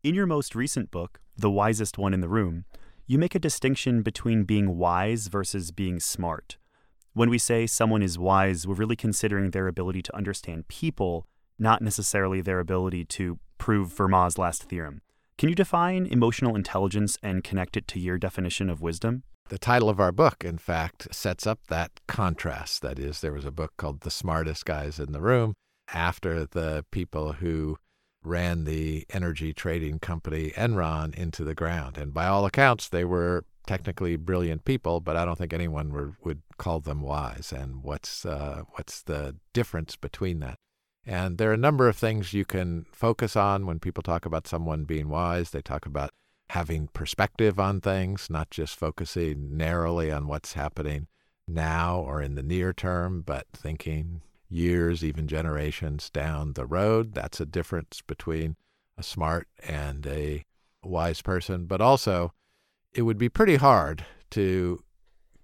[0.06, 2.65] In your most recent book, The Wisest One in the Room,
[3.08, 6.58] you make a distinction between being wise versus being smart.
[7.13, 11.26] When we say someone is wise, we're really considering their ability to understand people,
[11.58, 15.02] not necessarily their ability to prove Fermat's last theorem.
[15.39, 19.24] Can you define emotional intelligence and connect it to your definition of wisdom?
[19.50, 22.84] The title of our book, in fact, sets up that contrast.
[22.84, 25.56] That is, there was a book called The Smartest Guys in the Room
[25.91, 27.78] after the people who
[28.26, 31.98] ran the energy trading company Enron into the ground.
[31.98, 36.14] And by all accounts, they were technically brilliant people, but I don't think anyone were,
[36.24, 37.52] would call them wise.
[37.52, 40.58] And what's uh, what's the difference between that?
[41.06, 44.48] And there are a number of things you can focus on when people talk about
[44.48, 45.52] someone being wise.
[45.52, 46.12] They talk about
[46.50, 51.08] having perspective on things, not just focusing narrowly on what's happening
[51.48, 54.22] now or in the near term, but thinking
[54.56, 57.13] years, even generations down the road.
[57.13, 58.56] That's a difference between
[58.98, 60.46] a smart and a
[60.84, 61.65] wise person.
[61.65, 62.34] But also,
[62.94, 64.84] it would be pretty hard to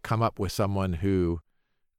[0.04, 1.40] come up with someone who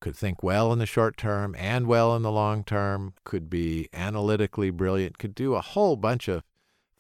[0.01, 3.89] could think well in the short term and well in the long term, could be
[3.93, 6.43] analytically brilliant, could do a whole bunch of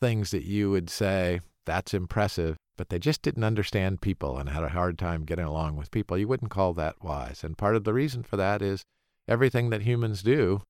[0.00, 4.62] things that you would say, that's impressive, but they just didn't understand people and had
[4.62, 6.16] a hard time getting along with people.
[6.16, 7.42] You wouldn't call that wise.
[7.44, 8.84] And part of the reason for that is
[9.28, 10.62] everything that humans do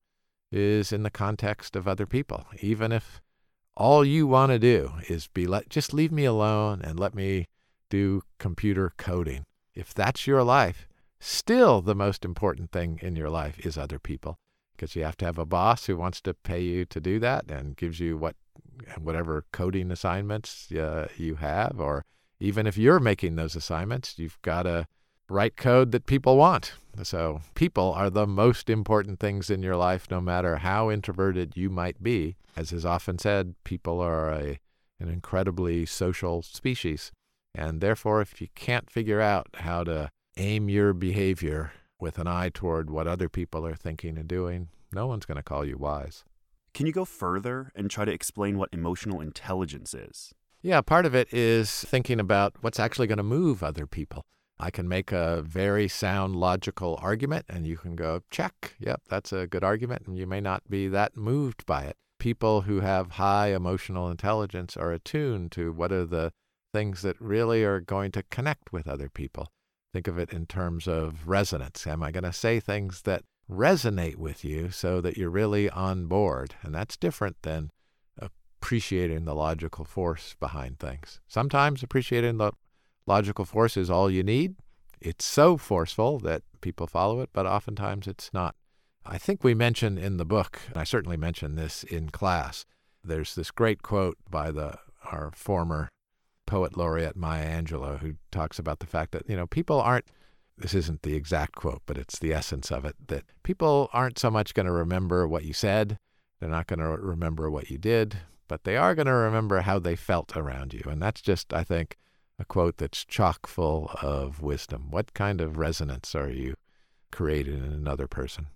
[0.51, 2.45] is in the context of other people.
[2.61, 3.21] Even if
[3.75, 7.47] all you want to do is be let just leave me alone and let me
[7.89, 9.45] do computer coding.
[9.73, 10.87] If that's your life,
[11.19, 14.37] still the most important thing in your life is other people
[14.75, 17.49] because you have to have a boss who wants to pay you to do that
[17.49, 18.35] and gives you what
[18.99, 22.03] whatever coding assignments uh, you have or
[22.39, 24.85] even if you're making those assignments you've got to
[25.29, 30.07] write code that people want so people are the most important things in your life
[30.11, 34.59] no matter how introverted you might be as is often said people are a
[34.99, 37.11] an incredibly social species
[37.55, 42.49] and therefore, if you can't figure out how to aim your behavior with an eye
[42.53, 46.23] toward what other people are thinking and doing, no one's going to call you wise.
[46.73, 50.33] Can you go further and try to explain what emotional intelligence is?
[50.63, 54.23] Yeah, part of it is thinking about what's actually going to move other people.
[54.59, 59.33] I can make a very sound logical argument, and you can go, check, yep, that's
[59.33, 61.97] a good argument, and you may not be that moved by it.
[62.19, 66.31] People who have high emotional intelligence are attuned to what are the
[66.71, 69.51] things that really are going to connect with other people.
[69.93, 71.85] Think of it in terms of resonance.
[71.85, 76.07] Am I going to say things that resonate with you so that you're really on
[76.07, 76.55] board?
[76.63, 77.69] And that's different than
[78.17, 81.19] appreciating the logical force behind things.
[81.27, 82.53] Sometimes appreciating the
[83.05, 84.55] logical force is all you need.
[85.01, 88.55] It's so forceful that people follow it, but oftentimes it's not.
[89.05, 92.65] I think we mention in the book, and I certainly mentioned this in class,
[93.03, 94.79] there's this great quote by the
[95.11, 95.89] our former
[96.45, 100.05] poet laureate Maya Angelou, who talks about the fact that, you know, people aren't,
[100.57, 104.29] this isn't the exact quote, but it's the essence of it, that people aren't so
[104.31, 105.97] much going to remember what you said,
[106.39, 109.79] they're not going to remember what you did, but they are going to remember how
[109.79, 110.83] they felt around you.
[110.85, 111.97] And that's just, I think,
[112.39, 114.87] a quote that's chock full of wisdom.
[114.89, 116.55] What kind of resonance are you
[117.11, 118.47] creating in another person?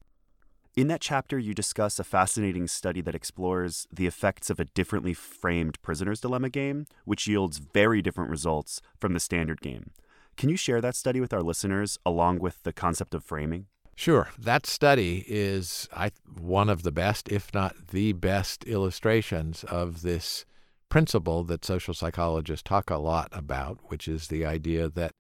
[0.76, 5.14] In that chapter, you discuss a fascinating study that explores the effects of a differently
[5.14, 9.90] framed prisoner's dilemma game, which yields very different results from the standard game.
[10.36, 13.66] Can you share that study with our listeners along with the concept of framing?
[13.96, 14.30] Sure.
[14.38, 20.46] That study is I, one of the best, if not the best, illustrations of this
[20.90, 25.12] principle that social psychologists talk a lot about, which is the idea that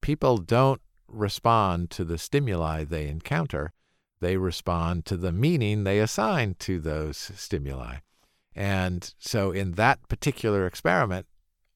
[0.00, 3.72] people don't respond to the stimuli they encounter
[4.22, 7.96] they respond to the meaning they assign to those stimuli.
[8.54, 11.26] And so, in that particular experiment,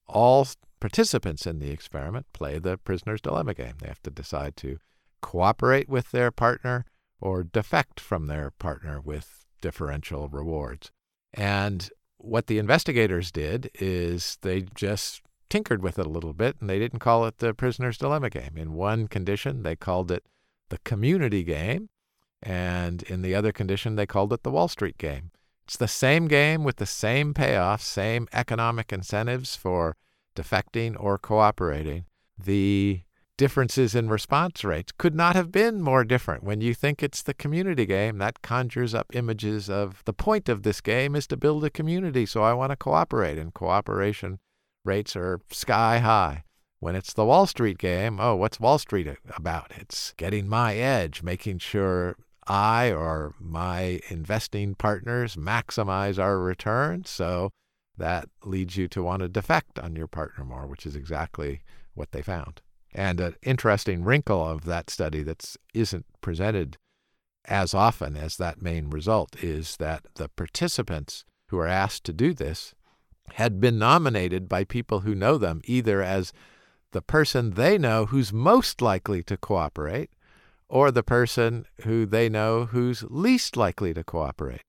[0.06, 0.46] all
[0.78, 3.74] participants in the experiment play the prisoner's dilemma game.
[3.80, 4.78] They have to decide to
[5.20, 6.84] cooperate with their partner
[7.20, 10.92] or defect from their partner with differential rewards.
[11.34, 11.90] And
[12.26, 16.78] what the investigators did is they just tinkered with it a little bit and they
[16.78, 18.56] didn't call it the prisoner's dilemma game.
[18.56, 20.24] In one condition, they called it
[20.68, 21.88] the community game.
[22.42, 25.30] And in the other condition, they called it the Wall Street game.
[25.64, 29.96] It's the same game with the same payoff, same economic incentives for
[30.36, 32.04] defecting or cooperating.
[32.38, 33.00] The
[33.36, 36.42] differences in response rates could not have been more different.
[36.42, 40.62] When you think it's the community game, that conjures up images of the point of
[40.62, 44.38] this game is to build a community, so I want to cooperate, and cooperation
[44.84, 46.44] rates are sky high.
[46.78, 49.72] When it's the Wall Street game, oh, what's Wall Street about?
[49.76, 57.04] It's getting my edge, making sure I or my investing partners maximize our return.
[57.04, 57.50] So
[57.96, 61.62] that leads you to want to defect on your partner more, which is exactly
[61.94, 62.60] what they found.
[62.96, 66.78] And an interesting wrinkle of that study that isn't presented
[67.44, 72.32] as often as that main result is that the participants who are asked to do
[72.32, 72.74] this
[73.34, 76.32] had been nominated by people who know them either as
[76.92, 80.10] the person they know who's most likely to cooperate
[80.66, 84.62] or the person who they know who's least likely to cooperate.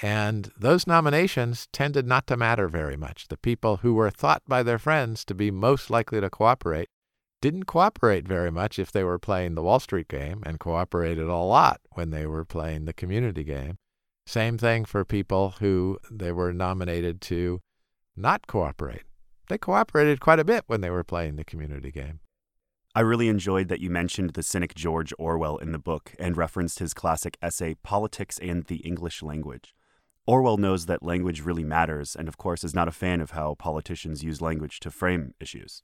[0.00, 3.26] And those nominations tended not to matter very much.
[3.26, 6.88] The people who were thought by their friends to be most likely to cooperate
[7.44, 11.36] didn't cooperate very much if they were playing the Wall Street game and cooperated a
[11.36, 13.76] lot when they were playing the community game.
[14.24, 17.60] Same thing for people who they were nominated to
[18.16, 19.02] not cooperate.
[19.50, 22.20] They cooperated quite a bit when they were playing the community game.
[22.94, 26.78] I really enjoyed that you mentioned the cynic George Orwell in the book and referenced
[26.78, 29.74] his classic essay, Politics and the English Language.
[30.26, 33.54] Orwell knows that language really matters and, of course, is not a fan of how
[33.54, 35.82] politicians use language to frame issues.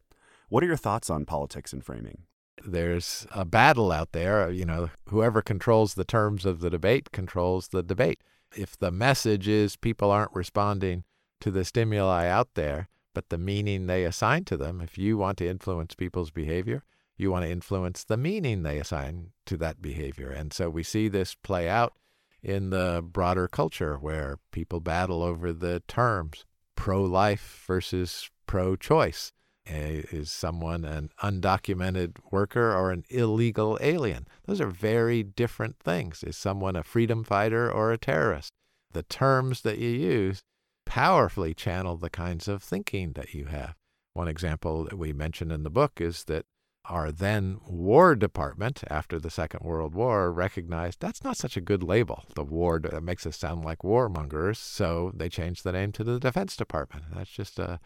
[0.50, 2.24] What are your thoughts on politics and framing?
[2.64, 4.42] There's a battle out there.
[4.42, 8.20] Uh, you know, whoever controls the terms of the debate controls the debate.
[8.56, 11.04] If the message is people aren't responding
[11.40, 15.38] to the stimuli out there, but the meaning they assign to them, if you want
[15.38, 16.82] to influence people's behavior,
[17.16, 20.30] you want to influence the meaning they assign to that behavior.
[20.30, 21.96] And so we see this play out
[22.42, 29.32] in the broader culture where people battle over the terms pro life versus pro choice.
[29.70, 34.26] Is someone an undocumented worker or an illegal alien?
[34.46, 36.22] Those are very different things.
[36.24, 38.52] Is someone a freedom fighter or a terrorist?
[38.92, 40.42] The terms that you use
[40.86, 43.76] powerfully channel the kinds of thinking that you have.
[44.12, 46.46] One example that we mention in the book is that
[46.86, 51.84] our then War Department, after the Second World War, recognized that's not such a good
[51.84, 52.24] label.
[52.34, 56.18] The war that makes us sound like warmongers, so they changed the name to the
[56.18, 57.04] Defense Department.
[57.14, 57.78] That's just a, a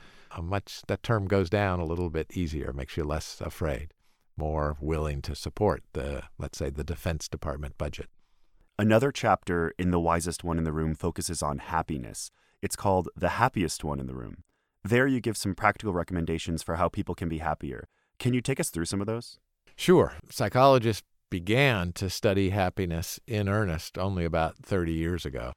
[0.42, 3.92] much that term goes down a little bit easier, makes you less afraid,
[4.36, 8.08] more willing to support the let's say the Defense Department budget.
[8.78, 12.32] Another chapter in The Wisest One in the Room focuses on happiness.
[12.60, 14.42] It's called The Happiest One in the Room.
[14.82, 17.88] There you give some practical recommendations for how people can be happier.
[18.18, 19.38] Can you take us through some of those?
[19.76, 20.14] Sure.
[20.28, 25.52] Psychologists began to study happiness in earnest only about 30 years ago.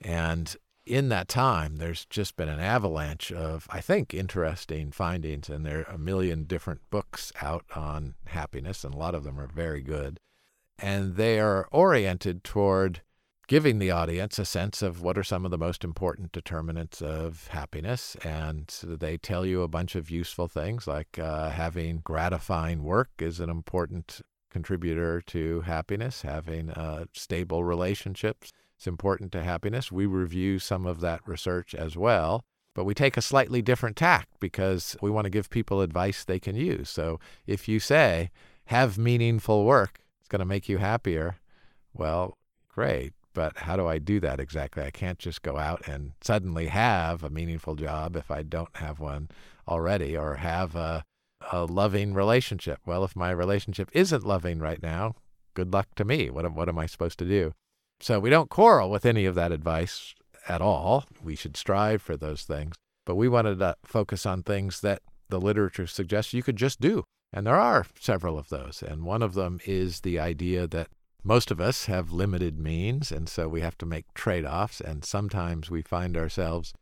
[0.00, 0.54] And
[0.88, 5.48] in that time, there's just been an avalanche of, I think, interesting findings.
[5.48, 9.38] And there are a million different books out on happiness, and a lot of them
[9.38, 10.18] are very good.
[10.78, 13.02] And they are oriented toward
[13.48, 17.48] giving the audience a sense of what are some of the most important determinants of
[17.48, 18.16] happiness.
[18.22, 23.40] And they tell you a bunch of useful things like uh, having gratifying work is
[23.40, 24.20] an important
[24.50, 29.92] contributor to happiness, having uh, stable relationships is important to happiness.
[29.92, 32.44] We review some of that research as well.
[32.74, 36.38] But we take a slightly different tack because we want to give people advice they
[36.38, 36.88] can use.
[36.88, 38.30] So if you say,
[38.66, 41.38] have meaningful work, it's going to make you happier,
[41.92, 42.38] well,
[42.68, 44.82] great but how do I do that exactly?
[44.82, 48.98] I can't just go out and suddenly have a meaningful job if I don't have
[48.98, 49.28] one
[49.68, 51.04] already or have a,
[51.52, 52.80] a loving relationship.
[52.84, 55.14] Well, if my relationship isn't loving right now,
[55.54, 56.30] good luck to me.
[56.30, 57.52] What, what am I supposed to do?
[58.00, 60.14] So we don't quarrel with any of that advice
[60.48, 61.04] at all.
[61.22, 62.74] We should strive for those things.
[63.04, 67.04] But we wanted to focus on things that the literature suggests you could just do.
[67.32, 68.82] And there are several of those.
[68.82, 70.88] And one of them is the idea that
[71.24, 74.80] most of us have limited means, and so we have to make trade offs.
[74.80, 76.72] And sometimes we find ourselves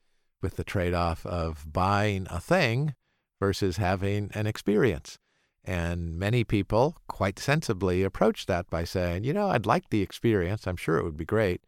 [0.43, 2.95] with the trade off of buying a thing
[3.41, 5.19] versus having an experience.
[5.67, 10.67] And many people quite sensibly approach that by saying, you know, I'd like the experience.
[10.67, 11.63] I'm sure it would be great,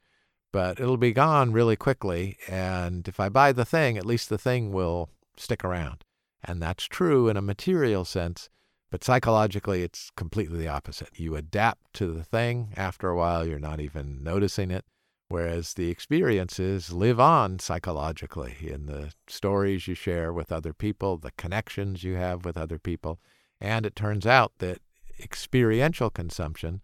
[0.53, 2.39] but it'll be gone really quickly.
[2.49, 6.05] And if I buy the thing, at least the thing will stick around.
[6.45, 8.49] And that's true in a material sense.
[8.91, 11.11] But psychologically, it's completely the opposite.
[11.14, 12.72] You adapt to the thing.
[12.77, 14.85] After a while, you're not even noticing it.
[15.29, 21.33] Whereas the experiences live on psychologically in the stories you share with other people, the
[21.33, 23.20] connections you have with other people.
[23.61, 24.81] And it turns out that
[25.21, 26.81] experiential consumption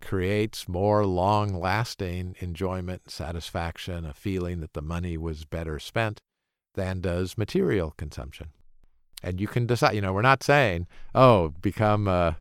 [0.00, 6.20] creates more long lasting enjoyment, satisfaction, a feeling that the money was better spent
[6.74, 8.48] than does material consumption.
[9.22, 12.32] And you can decide, you know, we're not saying, oh, become uh,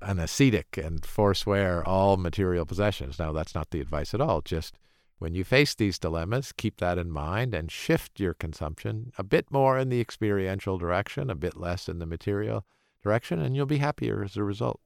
[0.00, 3.18] an ascetic and forswear all material possessions.
[3.18, 4.40] No, that's not the advice at all.
[4.40, 4.76] Just
[5.18, 9.50] when you face these dilemmas, keep that in mind and shift your consumption a bit
[9.50, 12.64] more in the experiential direction, a bit less in the material
[13.04, 14.80] direction, and you'll be happier as a result.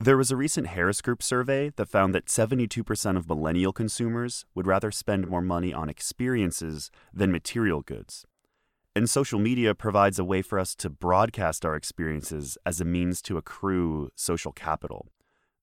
[0.00, 4.66] There was a recent Harris Group survey that found that 72% of millennial consumers would
[4.66, 8.26] rather spend more money on experiences than material goods.
[8.96, 13.22] And social media provides a way for us to broadcast our experiences as a means
[13.22, 15.08] to accrue social capital.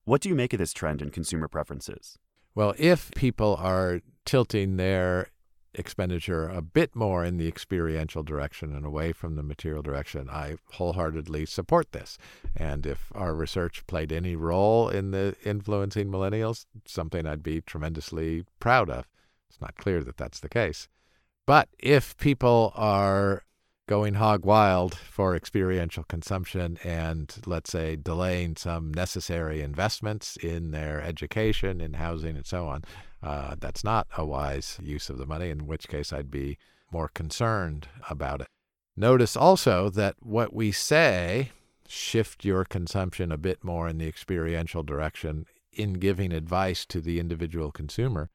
[0.06, 2.18] What do you make of this trend in consumer preferences?
[2.56, 5.28] Well, if people are tilting their
[5.74, 10.58] expenditure a bit more in the experiential direction and away from the material direction, I
[10.74, 12.18] wholeheartedly support this.
[12.56, 18.46] And if our research played any role in the influencing millennials, something I'd be tremendously
[18.60, 19.08] proud of.
[19.50, 20.88] It's not clear that that's the case.
[21.46, 23.44] But if people are
[23.88, 31.02] going hog wild for experiential consumption and, let's say, delaying some necessary investments in their
[31.02, 32.84] education, in housing, and so on,
[33.22, 36.58] uh, that's not a wise use of the money, in which case I'd be
[36.92, 38.48] more concerned about it.
[38.96, 41.52] Notice also that what we say,
[41.88, 47.20] shift your consumption a bit more in the experiential direction in giving advice to the
[47.20, 48.30] individual consumer,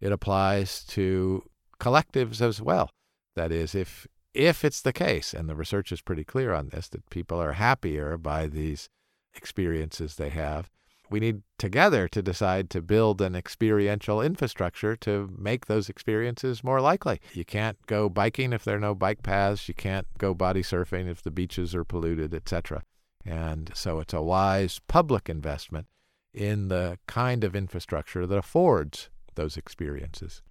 [0.00, 1.42] it applies to
[1.78, 2.90] collectives as well.
[3.36, 6.88] That is, if if it's the case, and the research is pretty clear on this,
[6.88, 8.88] that people are happier by these
[9.34, 10.70] experiences they have,
[11.10, 16.80] we need together to decide to build an experiential infrastructure to make those experiences more
[16.80, 17.20] likely.
[17.32, 19.66] You can't go biking if there are no bike paths.
[19.66, 22.84] You can't go body surfing if the beaches are polluted, etc.
[23.26, 25.88] And so it's a wise public investment
[26.32, 30.42] in the kind of infrastructure that affords those experiences.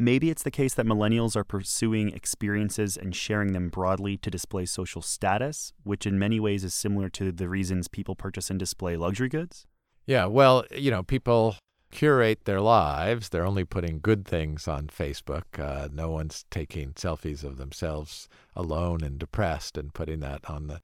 [0.00, 4.64] Maybe it's the case that millennials are pursuing experiences and sharing them broadly to display
[4.64, 8.96] social status, which in many ways is similar to the reasons people purchase and display
[8.96, 9.66] luxury goods.
[10.06, 11.56] Yeah, well, you know, people
[11.90, 13.28] curate their lives.
[13.28, 15.58] They're only putting good things on Facebook.
[15.58, 20.80] Uh, no one's taking selfies of themselves alone and depressed and putting that on the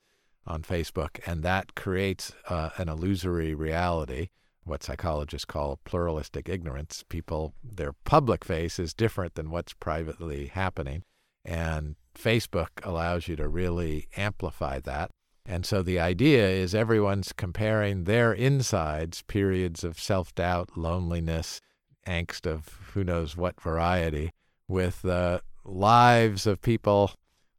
[0.46, 4.28] on Facebook, and that creates uh, an illusory reality
[4.64, 7.04] what psychologists call pluralistic ignorance.
[7.08, 11.02] People, their public face is different than what's privately happening.
[11.44, 15.10] And Facebook allows you to really amplify that.
[15.46, 21.60] And so the idea is everyone's comparing their insides, periods of self doubt, loneliness,
[22.06, 24.30] angst of who knows what variety,
[24.68, 27.12] with the lives of people.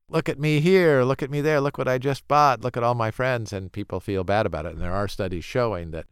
[0.09, 2.83] Look at me here, look at me there, look what I just bought, look at
[2.83, 4.73] all my friends, and people feel bad about it.
[4.73, 6.05] And there are studies showing that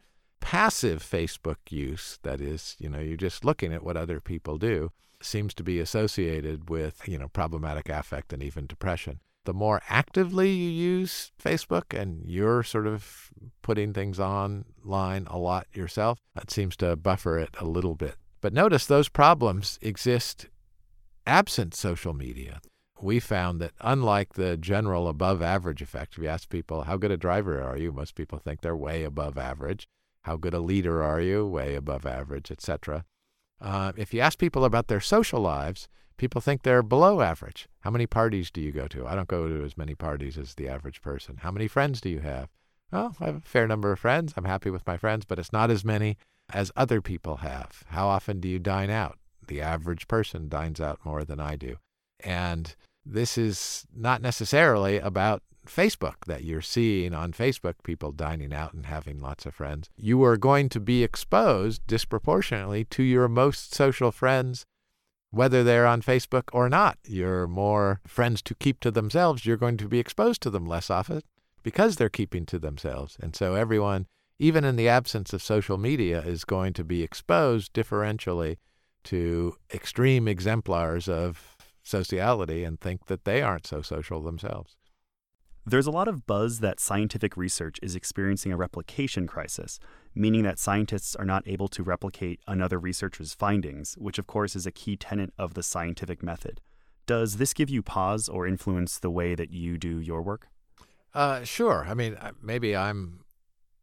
[0.44, 4.92] passive Facebook use, that is, you know, you're just looking at what other people do,
[5.22, 9.20] seems to be associated with, you know, problematic affect and even depression.
[9.46, 13.30] The more actively you use Facebook and you're sort of
[13.62, 18.16] putting things online a lot yourself, that seems to buffer it a little bit.
[18.42, 20.48] But notice those problems exist
[21.26, 22.60] absent social media.
[23.00, 27.10] We found that unlike the general above average effect, if you ask people, how good
[27.10, 27.92] a driver are you?
[27.92, 29.86] Most people think they're way above average.
[30.24, 31.46] How good a leader are you?
[31.46, 33.04] Way above average, etc.
[33.60, 37.68] Uh, if you ask people about their social lives, people think they're below average.
[37.80, 39.06] How many parties do you go to?
[39.06, 41.38] I don't go to as many parties as the average person.
[41.38, 42.48] How many friends do you have?
[42.90, 44.34] Well, I have a fair number of friends.
[44.36, 46.16] I'm happy with my friends, but it's not as many
[46.52, 47.82] as other people have.
[47.88, 49.18] How often do you dine out?
[49.46, 51.76] The average person dines out more than I do.
[52.20, 52.74] And
[53.04, 58.86] this is not necessarily about Facebook that you're seeing on Facebook, people dining out and
[58.86, 64.12] having lots of friends, you are going to be exposed disproportionately to your most social
[64.12, 64.64] friends,
[65.30, 66.98] whether they're on Facebook or not.
[67.06, 70.90] Your more friends to keep to themselves, you're going to be exposed to them less
[70.90, 71.22] often
[71.62, 73.16] because they're keeping to themselves.
[73.20, 74.06] And so everyone,
[74.38, 78.58] even in the absence of social media, is going to be exposed differentially
[79.04, 81.53] to extreme exemplars of
[81.84, 84.76] sociality and think that they aren't so social themselves.
[85.66, 89.78] There's a lot of buzz that scientific research is experiencing a replication crisis,
[90.14, 94.66] meaning that scientists are not able to replicate another researcher's findings, which of course is
[94.66, 96.60] a key tenet of the scientific method.
[97.06, 100.48] Does this give you pause or influence the way that you do your work?
[101.14, 101.86] Uh, sure.
[101.88, 103.20] I mean, maybe I'm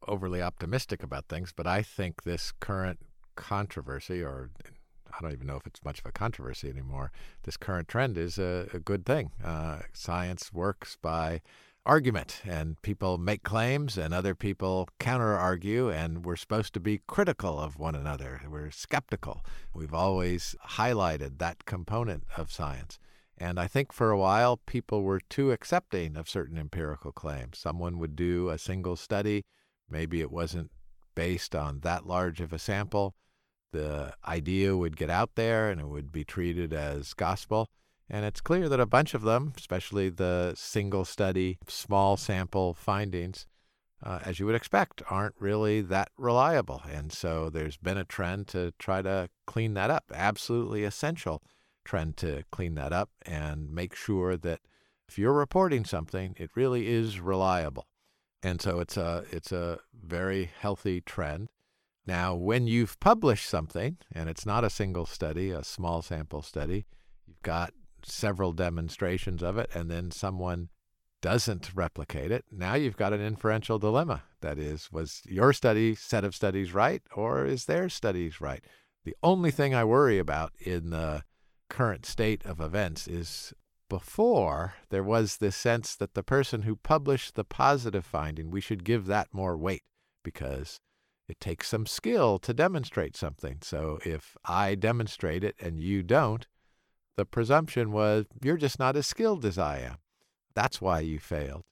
[0.07, 2.99] overly optimistic about things, but I think this current
[3.35, 4.51] controversy, or
[5.13, 7.11] I don't even know if it's much of a controversy anymore,
[7.43, 9.31] this current trend is a, a good thing.
[9.43, 11.41] Uh, science works by
[11.85, 17.01] argument, and people make claims, and other people counter argue, and we're supposed to be
[17.07, 18.41] critical of one another.
[18.49, 19.43] We're skeptical.
[19.73, 22.99] We've always highlighted that component of science.
[23.37, 27.57] And I think for a while, people were too accepting of certain empirical claims.
[27.57, 29.43] Someone would do a single study,
[29.89, 30.69] maybe it wasn't
[31.15, 33.15] based on that large of a sample.
[33.71, 37.69] The idea would get out there and it would be treated as gospel.
[38.09, 43.47] And it's clear that a bunch of them, especially the single study, small sample findings,
[44.03, 46.81] uh, as you would expect, aren't really that reliable.
[46.91, 50.11] And so there's been a trend to try to clean that up.
[50.13, 51.41] Absolutely essential
[51.85, 54.59] trend to clean that up and make sure that
[55.07, 57.87] if you're reporting something, it really is reliable.
[58.43, 61.49] And so it's a it's a very healthy trend.
[62.05, 66.85] Now, when you've published something and it's not a single study, a small sample study,
[67.27, 67.73] you've got
[68.03, 70.69] several demonstrations of it, and then someone
[71.21, 74.23] doesn't replicate it, now you've got an inferential dilemma.
[74.41, 78.63] That is, was your study set of studies right, or is their studies right?
[79.03, 81.23] The only thing I worry about in the
[81.69, 83.53] current state of events is
[83.87, 88.83] before there was this sense that the person who published the positive finding, we should
[88.83, 89.83] give that more weight
[90.23, 90.79] because
[91.31, 93.59] it takes some skill to demonstrate something.
[93.61, 96.45] So if I demonstrate it and you don't,
[97.15, 99.95] the presumption was you're just not as skilled as I am.
[100.53, 101.63] That's why you failed.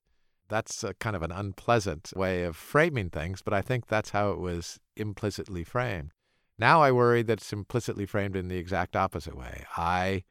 [0.47, 4.39] That's kind of an unpleasant way of framing things, but I think that's how it
[4.39, 6.11] was implicitly framed.
[6.57, 9.65] Now I worry that it's implicitly framed in the exact opposite way.
[9.77, 10.23] I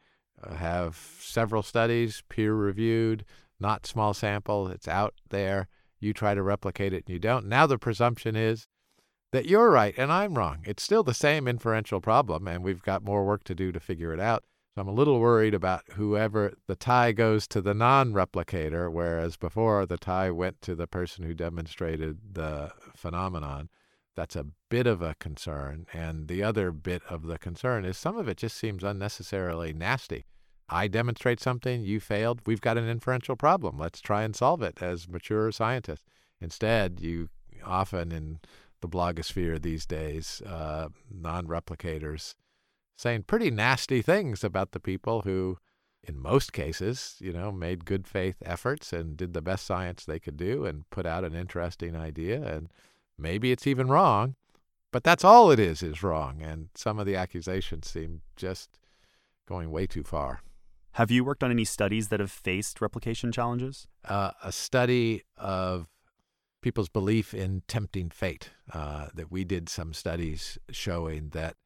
[0.43, 3.25] uh, have several studies, peer reviewed,
[3.61, 5.69] not small sample, it's out there.
[6.01, 7.47] You try to replicate it and you don't.
[7.47, 8.67] Now the presumption is
[9.33, 10.59] that you're right and I'm wrong.
[10.65, 14.13] It's still the same inferential problem, and we've got more work to do to figure
[14.13, 14.45] it out.
[14.75, 19.37] So I'm a little worried about whoever the tie goes to the non replicator, whereas
[19.37, 23.71] before the tie went to the person who demonstrated the phenomenon.
[24.15, 25.87] That's a bit of a concern.
[25.93, 30.25] And the other bit of the concern is some of it just seems unnecessarily nasty.
[30.69, 33.79] I demonstrate something, you failed, we've got an inferential problem.
[33.79, 36.05] Let's try and solve it as mature scientists.
[36.41, 37.31] Instead, you
[37.65, 38.39] often in
[38.81, 42.35] the blogosphere these days, uh, non replicators
[42.99, 45.57] saying pretty nasty things about the people who,
[46.03, 50.19] in most cases, you know, made good faith efforts and did the best science they
[50.19, 52.43] could do and put out an interesting idea.
[52.43, 52.69] And
[53.17, 54.35] maybe it's even wrong,
[54.91, 56.43] but that's all it is, is wrong.
[56.43, 58.81] And some of the accusations seem just
[59.47, 60.41] going way too far.
[60.93, 63.87] Have you worked on any studies that have faced replication challenges?
[64.05, 65.87] Uh, a study of
[66.61, 68.51] people's belief in tempting fate.
[68.73, 71.57] Uh, that we did some studies showing that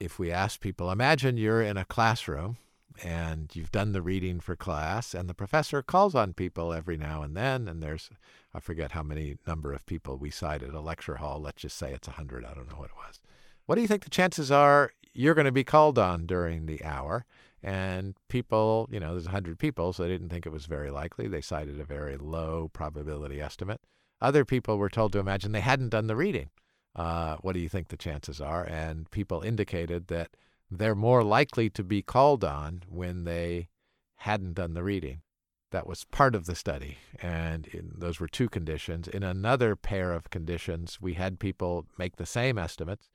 [0.00, 2.56] if we ask people, imagine you're in a classroom
[3.02, 7.22] and you've done the reading for class, and the professor calls on people every now
[7.22, 8.08] and then, and there's,
[8.52, 11.92] I forget how many number of people we cited, a lecture hall, let's just say
[11.92, 13.20] it's 100, I don't know what it was.
[13.66, 16.84] What do you think the chances are you're going to be called on during the
[16.84, 17.24] hour?
[17.62, 21.26] And people, you know, there's 100 people, so they didn't think it was very likely.
[21.26, 23.80] They cited a very low probability estimate.
[24.24, 26.50] Other people were told to imagine they hadn't done the reading
[26.96, 28.64] uh, what do you think the chances are?
[28.64, 30.30] And people indicated that
[30.70, 33.68] they're more likely to be called on when they
[34.16, 35.20] hadn't done the reading.
[35.72, 36.98] That was part of the study.
[37.20, 39.08] And in, those were two conditions.
[39.08, 43.10] In another pair of conditions, we had people make the same estimates,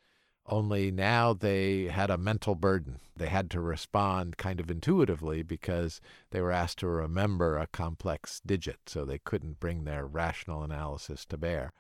[0.49, 2.99] only now they had a mental burden.
[3.15, 8.41] They had to respond kind of intuitively because they were asked to remember a complex
[8.45, 11.71] digit, so they couldn't bring their rational analysis to bear.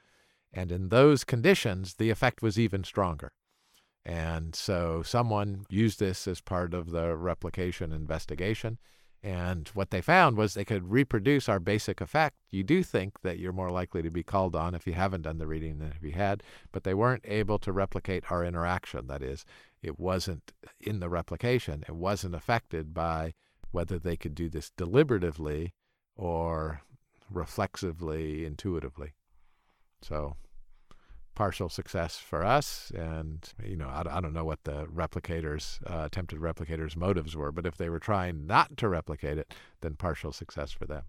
[0.53, 3.31] And in those conditions, the effect was even stronger.
[4.05, 8.77] And so someone used this as part of the replication investigation.
[9.21, 12.37] And what they found was they could reproduce our basic effect.
[12.51, 15.39] You do think that you're more likely to be called on if you haven't done
[15.39, 16.41] the reading than if you had,
[16.71, 19.07] but they weren't able to replicate our interaction.
[19.07, 19.43] That is,
[19.81, 23.33] it wasn't in the replication, it wasn't affected by
[23.71, 25.73] whether they could do this deliberatively
[26.15, 26.81] or
[27.29, 29.13] reflexively, intuitively.
[30.01, 30.37] So
[31.39, 32.91] partial success for us.
[32.93, 37.53] And, you know, I, I don't know what the replicators, uh, attempted replicators' motives were,
[37.53, 41.03] but if they were trying not to replicate it, then partial success for them.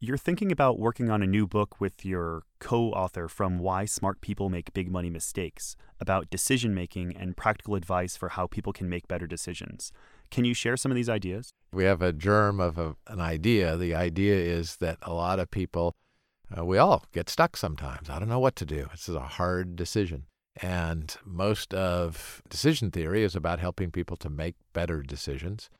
[0.00, 4.20] You're thinking about working on a new book with your co author from Why Smart
[4.20, 8.88] People Make Big Money Mistakes about decision making and practical advice for how people can
[8.88, 9.92] make better decisions.
[10.32, 11.52] Can you share some of these ideas?
[11.72, 13.76] We have a germ of a, an idea.
[13.76, 15.94] The idea is that a lot of people
[16.56, 18.08] uh, we all get stuck sometimes.
[18.08, 18.88] I don't know what to do.
[18.90, 20.24] This is a hard decision.
[20.60, 25.70] And most of decision theory is about helping people to make better decisions.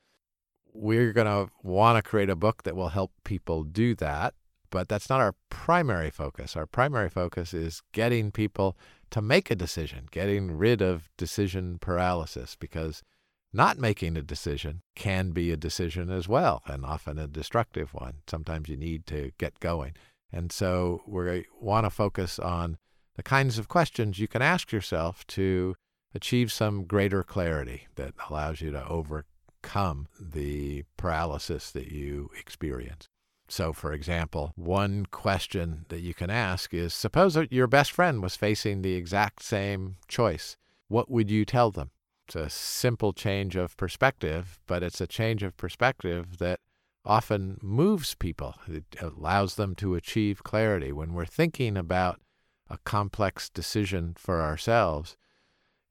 [0.73, 4.35] We're going to want to create a book that will help people do that.
[4.71, 6.55] But that's not our primary focus.
[6.55, 8.77] Our primary focus is getting people
[9.11, 13.03] to make a decision, getting rid of decision paralysis, because
[13.51, 18.17] not making a decision can be a decision as well, and often a destructive one.
[18.29, 19.95] Sometimes you need to get going.
[20.33, 22.79] And so we want to focus on
[23.17, 25.75] the kinds of questions you can ask yourself to
[26.15, 33.09] achieve some greater clarity that allows you to overcome the paralysis that you experience.
[33.49, 38.37] So, for example, one question that you can ask is suppose your best friend was
[38.37, 40.57] facing the exact same choice.
[40.89, 41.91] What would you tell them?
[42.27, 46.61] It's a simple change of perspective, but it's a change of perspective that
[47.09, 48.55] often moves people.
[48.69, 50.93] It allows them to achieve clarity.
[50.93, 52.21] When we're thinking about
[52.69, 55.17] a complex decision for ourselves,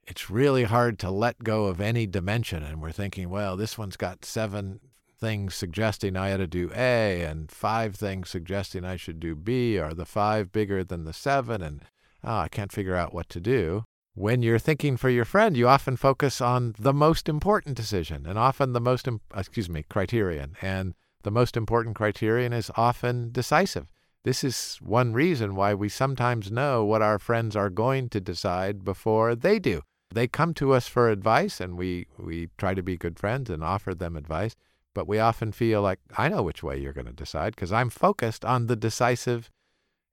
[0.04, 2.64] it's really hard to let go of any dimension.
[2.64, 4.80] And we're thinking, well, this one's got seven
[5.20, 9.80] things suggesting I ought to do A and five things suggesting I should do B.
[9.80, 11.64] Are the five bigger than the seven?
[11.64, 11.82] And
[12.24, 13.86] oh, I can't figure out what to do.
[14.14, 18.38] When you're thinking for your friend, you often focus on the most important decision and
[18.38, 20.56] often the most, excuse me, criterion.
[20.62, 20.94] And
[21.24, 23.88] the most important criterion is often decisive.
[24.24, 28.84] This is one reason why we sometimes know what our friends are going to decide
[28.84, 29.82] before they do.
[30.12, 33.64] They come to us for advice and we, we try to be good friends and
[33.64, 34.56] offer them advice
[34.98, 37.92] but we often feel like, I know which way you're going to decide because I'm
[37.92, 39.52] focused on the decisive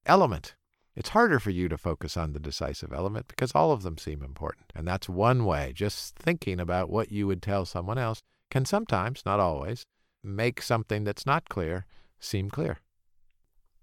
[0.05, 0.57] element.
[0.95, 4.23] It's harder for you to focus on the decisive element because all of them seem
[4.23, 4.67] important.
[4.75, 5.73] And that's one way.
[5.75, 9.87] Just thinking about what you would tell someone else can sometimes, not always,
[10.25, 11.87] make something that's not clear
[12.19, 12.79] seem clear.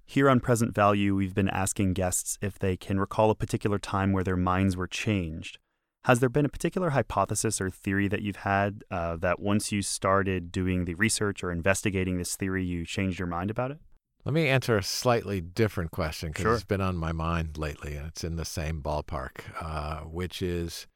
[0.05, 4.11] Here on Present Value, we've been asking guests if they can recall a particular time
[4.11, 5.59] where their minds were changed
[6.05, 9.81] has there been a particular hypothesis or theory that you've had uh, that once you
[9.81, 13.77] started doing the research or investigating this theory, you changed your mind about it?
[14.25, 16.53] Let me answer a slightly different question because sure.
[16.53, 20.87] it's been on my mind lately and it's in the same ballpark, uh, which is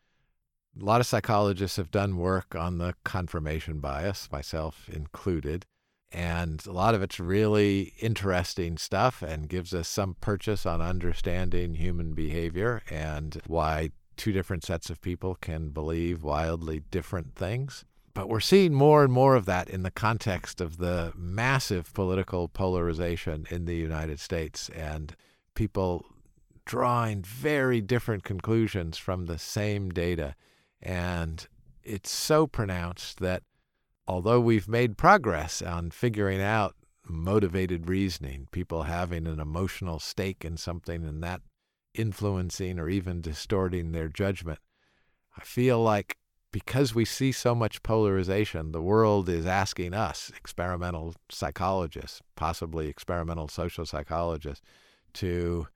[0.80, 5.66] a lot of psychologists have done work on the confirmation bias, myself included.
[6.12, 11.76] And a lot of it's really interesting stuff and gives us some purchase on understanding
[11.76, 17.84] human behavior and why two different sets of people can believe wildly different things.
[18.14, 22.48] But we're seeing more and more of that in the context of the massive political
[22.48, 25.16] polarization in the United States and
[25.54, 26.06] people
[26.66, 30.36] drawing very different conclusions from the same data.
[30.86, 31.46] And
[31.84, 33.42] it's so pronounced that
[34.08, 36.76] although we've made progress on figuring out
[37.08, 41.42] motivated reasoning, people having an emotional stake in something and that
[41.96, 44.60] influencing or even distorting their judgment.
[45.38, 46.18] I feel like
[46.52, 53.50] because we see so much polarization, the world is asking us, experimental psychologists, possibly experimental
[53.50, 54.64] social psychologists,
[55.16, 55.68] to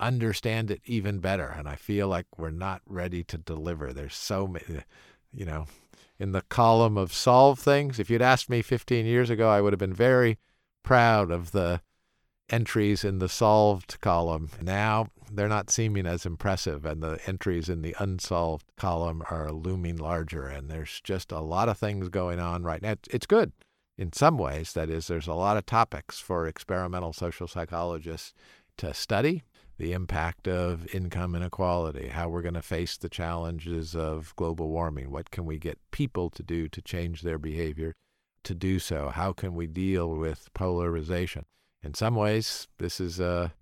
[0.00, 1.54] understand it even better.
[1.56, 3.92] And I feel like we're not ready to deliver.
[3.92, 4.82] There's so many,
[5.32, 5.66] you know,
[6.18, 7.98] in the column of solve things.
[7.98, 10.38] If you'd asked me 15 years ago, I would have been very
[10.82, 11.80] proud of the
[12.50, 14.50] entries in the solved column.
[14.60, 19.96] Now they're not seeming as impressive, and the entries in the unsolved column are looming
[19.96, 20.46] larger.
[20.46, 22.94] And there's just a lot of things going on right now.
[23.10, 23.52] It's good
[23.96, 24.72] in some ways.
[24.72, 28.32] That is, there's a lot of topics for experimental social psychologists
[28.78, 29.42] to study
[29.78, 35.10] the impact of income inequality, how we're going to face the challenges of global warming,
[35.10, 37.94] what can we get people to do to change their behavior
[38.44, 41.44] to do so, how can we deal with polarization
[41.82, 43.54] in some ways, this is a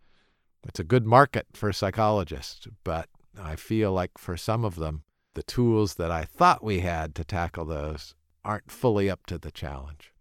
[0.64, 3.08] it's a good market for psychologists, but
[3.40, 5.04] I feel like for some of them,
[5.34, 8.14] the tools that I thought we had to tackle those
[8.44, 10.12] aren't fully up to the challenge.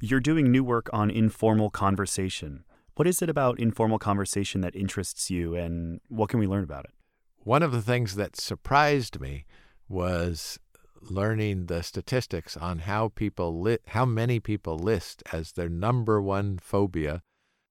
[0.00, 2.64] You're doing new work on informal conversation.
[2.98, 6.84] What is it about informal conversation that interests you, and what can we learn about
[6.84, 6.90] it?
[7.44, 9.44] One of the things that surprised me
[9.88, 10.58] was
[11.00, 16.58] learning the statistics on how people li- how many people list as their number one
[16.58, 17.22] phobia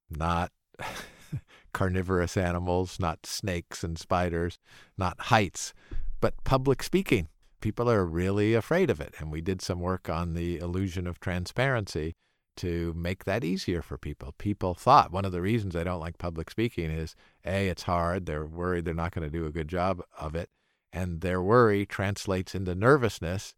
[0.10, 0.54] not
[1.74, 4.60] carnivorous animals, not snakes and spiders,
[4.98, 5.74] not heights,
[6.22, 7.28] but public speaking.
[7.60, 9.14] People are really afraid of it.
[9.20, 12.16] And we did some work on the illusion of transparency
[12.58, 14.34] to make that easier for people.
[14.38, 18.26] People thought one of the reasons they don't like public speaking is A, it's hard.
[18.26, 20.50] They're worried they're not going to do a good job of it.
[20.92, 23.54] And their worry translates into nervousness.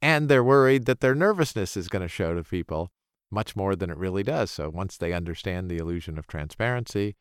[0.00, 2.90] And they're worried that their nervousness is going to show to people
[3.30, 4.50] much more than it really does.
[4.50, 7.16] So once they understand the illusion of transparency,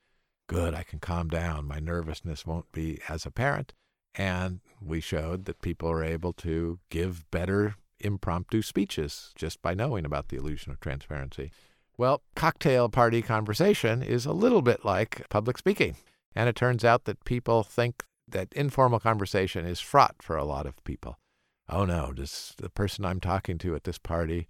[0.48, 1.68] good, I can calm down.
[1.68, 3.74] My nervousness won't be as apparent.
[4.16, 10.06] And we showed that people are able to give better impromptu speeches just by knowing
[10.06, 11.52] about the illusion of transparency.
[11.98, 15.96] Well, cocktail party conversation is a little bit like public speaking.
[16.36, 20.68] And it turns out that people think that informal conversation is fraught for a lot
[20.68, 21.18] of people.
[21.70, 24.48] Oh no, does the person I'm talking to at this party,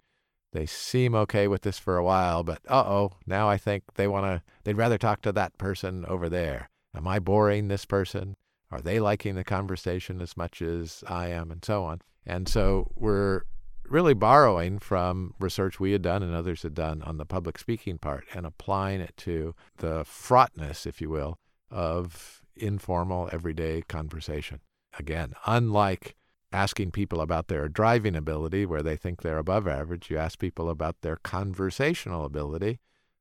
[0.52, 4.08] they seem okay with this for a while, but uh oh, now I think they
[4.08, 6.70] want to, they'd rather talk to that person over there.
[6.94, 8.36] Am I boring this person?
[8.72, 11.52] Are they liking the conversation as much as I am?
[11.52, 12.02] And so on.
[12.26, 13.44] And so we're
[13.86, 17.98] really borrowing from research we had done and others had done on the public speaking
[17.98, 21.40] part and applying it to the fraughtness, if you will,
[21.72, 24.60] of informal, everyday conversation.
[25.00, 26.16] Again, unlike
[26.52, 30.70] asking people about their driving ability, where they think they're above average, you ask people
[30.70, 32.80] about their conversational ability,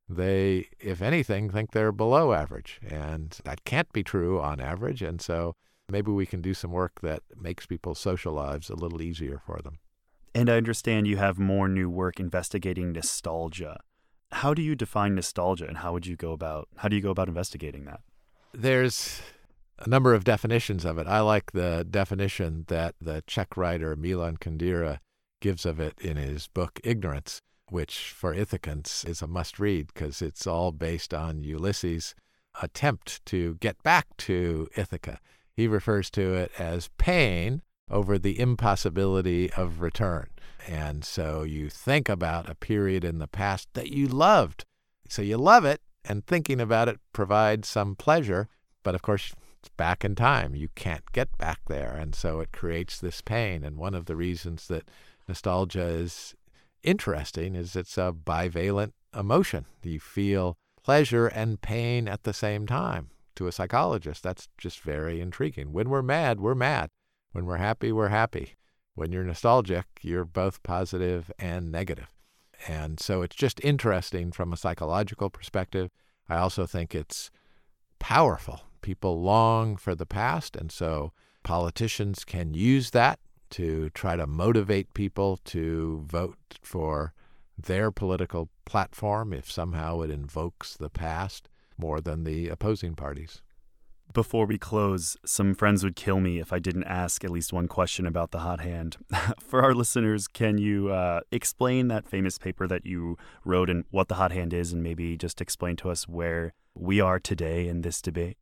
[0.09, 2.79] they, if anything, think they're below average.
[2.87, 5.01] And that can't be true on average.
[5.01, 5.55] And so
[5.89, 9.59] maybe we can do some work that makes people's social lives a little easier for
[9.63, 9.79] them.
[10.33, 13.79] And I understand you have more new work investigating nostalgia.
[14.31, 17.11] How do you define nostalgia and how would you go about how do you go
[17.11, 18.01] about investigating that?
[18.53, 19.21] There's
[19.79, 21.07] a number of definitions of it.
[21.07, 24.99] I like the definition that the Czech writer Milan Kundera
[25.39, 30.21] gives of it in his book Ignorance, which for Ithacans is a must read because
[30.21, 32.15] it's all based on Ulysses'
[32.61, 35.19] attempt to get back to Ithaca.
[35.53, 40.27] He refers to it as pain over the impossibility of return.
[40.67, 44.65] And so you think about a period in the past that you loved.
[45.07, 48.49] So you love it, and thinking about it provides some pleasure.
[48.83, 50.55] But of course, it's back in time.
[50.55, 51.95] You can't get back there.
[51.99, 53.63] And so it creates this pain.
[53.63, 54.89] And one of the reasons that
[55.27, 56.35] nostalgia is
[56.87, 59.65] interesting is it's a bivalent emotion.
[59.83, 63.09] You feel pleasure and pain at the same time.
[63.35, 65.73] To a psychologist, that's just very intriguing.
[65.73, 66.89] When we're mad, we're mad.
[67.33, 68.55] When we're happy, we're happy.
[68.95, 72.07] When you're nostalgic, you're both positive and negative.
[72.67, 75.91] And so it's just interesting from a psychological perspective.
[76.27, 77.29] I also think it's
[77.99, 78.61] powerful.
[78.81, 81.11] People long for the past, and so
[81.43, 83.19] politicians can use that
[83.51, 87.13] to try to motivate people to vote for
[87.57, 93.41] their political platform if somehow it invokes the past more than the opposing parties.
[94.13, 97.67] Before we close, some friends would kill me if I didn't ask at least one
[97.67, 98.97] question about the hot hand.
[99.39, 104.07] For our listeners, can you uh, explain that famous paper that you wrote and what
[104.07, 107.81] the hot hand is, and maybe just explain to us where we are today in
[107.81, 108.37] this debate?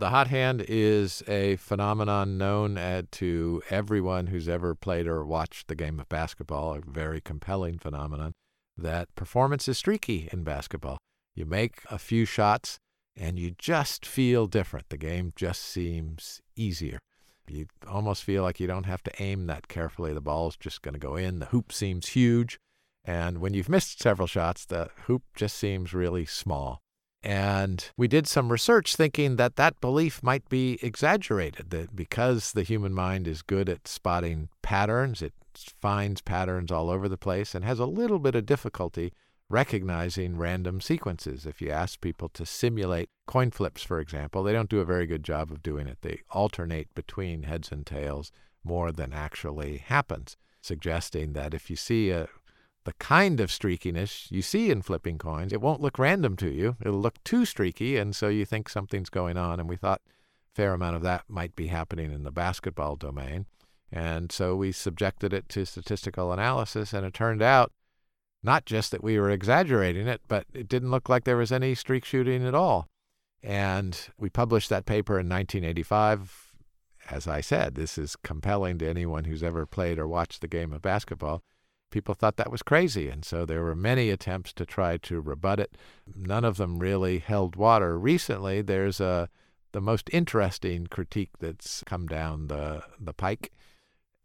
[0.00, 2.76] The hot hand is a phenomenon known
[3.10, 8.32] to everyone who's ever played or watched the game of basketball, a very compelling phenomenon,
[8.78, 10.96] that performance is streaky in basketball.
[11.34, 12.78] You make a few shots,
[13.14, 14.88] and you just feel different.
[14.88, 16.98] The game just seems easier.
[17.46, 20.14] You almost feel like you don't have to aim that carefully.
[20.14, 21.40] The ball's just going to go in.
[21.40, 22.58] The hoop seems huge.
[23.04, 26.80] And when you've missed several shots, the hoop just seems really small.
[27.22, 32.62] And we did some research thinking that that belief might be exaggerated, that because the
[32.62, 37.64] human mind is good at spotting patterns, it finds patterns all over the place and
[37.64, 39.12] has a little bit of difficulty
[39.50, 41.44] recognizing random sequences.
[41.44, 45.06] If you ask people to simulate coin flips, for example, they don't do a very
[45.06, 45.98] good job of doing it.
[46.00, 48.32] They alternate between heads and tails
[48.64, 52.28] more than actually happens, suggesting that if you see a
[52.90, 56.76] the kind of streakiness you see in flipping coins, it won't look random to you.
[56.80, 59.60] It'll look too streaky, and so you think something's going on.
[59.60, 63.46] And we thought a fair amount of that might be happening in the basketball domain.
[63.92, 67.70] And so we subjected it to statistical analysis, and it turned out
[68.42, 71.76] not just that we were exaggerating it, but it didn't look like there was any
[71.76, 72.88] streak shooting at all.
[73.40, 76.56] And we published that paper in 1985.
[77.08, 80.72] As I said, this is compelling to anyone who's ever played or watched the game
[80.72, 81.44] of basketball.
[81.90, 85.60] People thought that was crazy, and so there were many attempts to try to rebut
[85.60, 85.76] it.
[86.14, 87.98] None of them really held water.
[87.98, 89.28] Recently, there's a
[89.72, 93.52] the most interesting critique that's come down the the pike,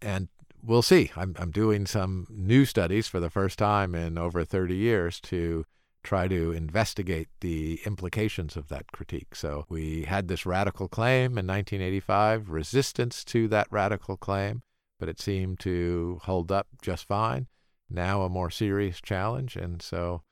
[0.02, 0.28] and
[0.64, 1.12] we'll see.
[1.16, 5.66] I'm, I'm doing some new studies for the first time in over 30 years to
[6.04, 9.36] try to investigate the implications of that critique.
[9.36, 14.62] So we had this radical claim in 1985, resistance to that radical claim,
[15.00, 17.48] but it seemed to hold up just fine.
[17.90, 20.24] Now a more serious challenge, and so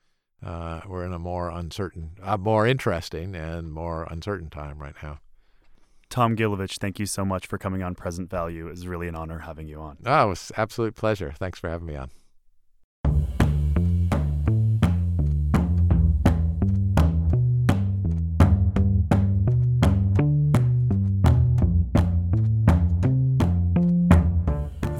[0.44, 5.18] uh, we're in a more uncertain, a more interesting and more uncertain time right now.
[6.10, 8.66] Tom Gilovich, thank you so much for coming on Present Value.
[8.66, 9.98] It was really an honor having you on.
[10.04, 11.32] Oh, it was absolute pleasure.
[11.36, 12.10] Thanks for having me on.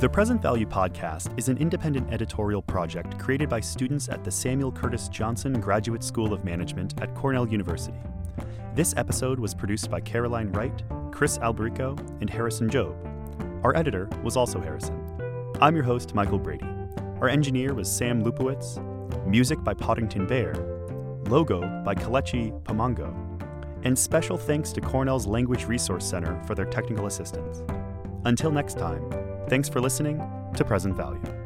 [0.04, 4.70] The Present Value Podcast is an independent editorial project created by students at the Samuel
[4.70, 7.96] Curtis Johnson Graduate School of Management at Cornell University.
[8.74, 12.94] This episode was produced by Caroline Wright, Chris Alberico, and Harrison Job.
[13.62, 15.56] Our editor was also Harrison.
[15.62, 16.68] I'm your host, Michael Brady.
[17.22, 18.76] Our engineer was Sam Lupowitz.
[19.26, 20.52] Music by Poddington Bear.
[21.30, 23.10] Logo by Kalechi Pamango.
[23.84, 27.62] And special thanks to Cornell's Language Resource Center for their technical assistance.
[28.26, 30.22] Until next time, thanks for listening
[30.56, 31.43] to Present Value.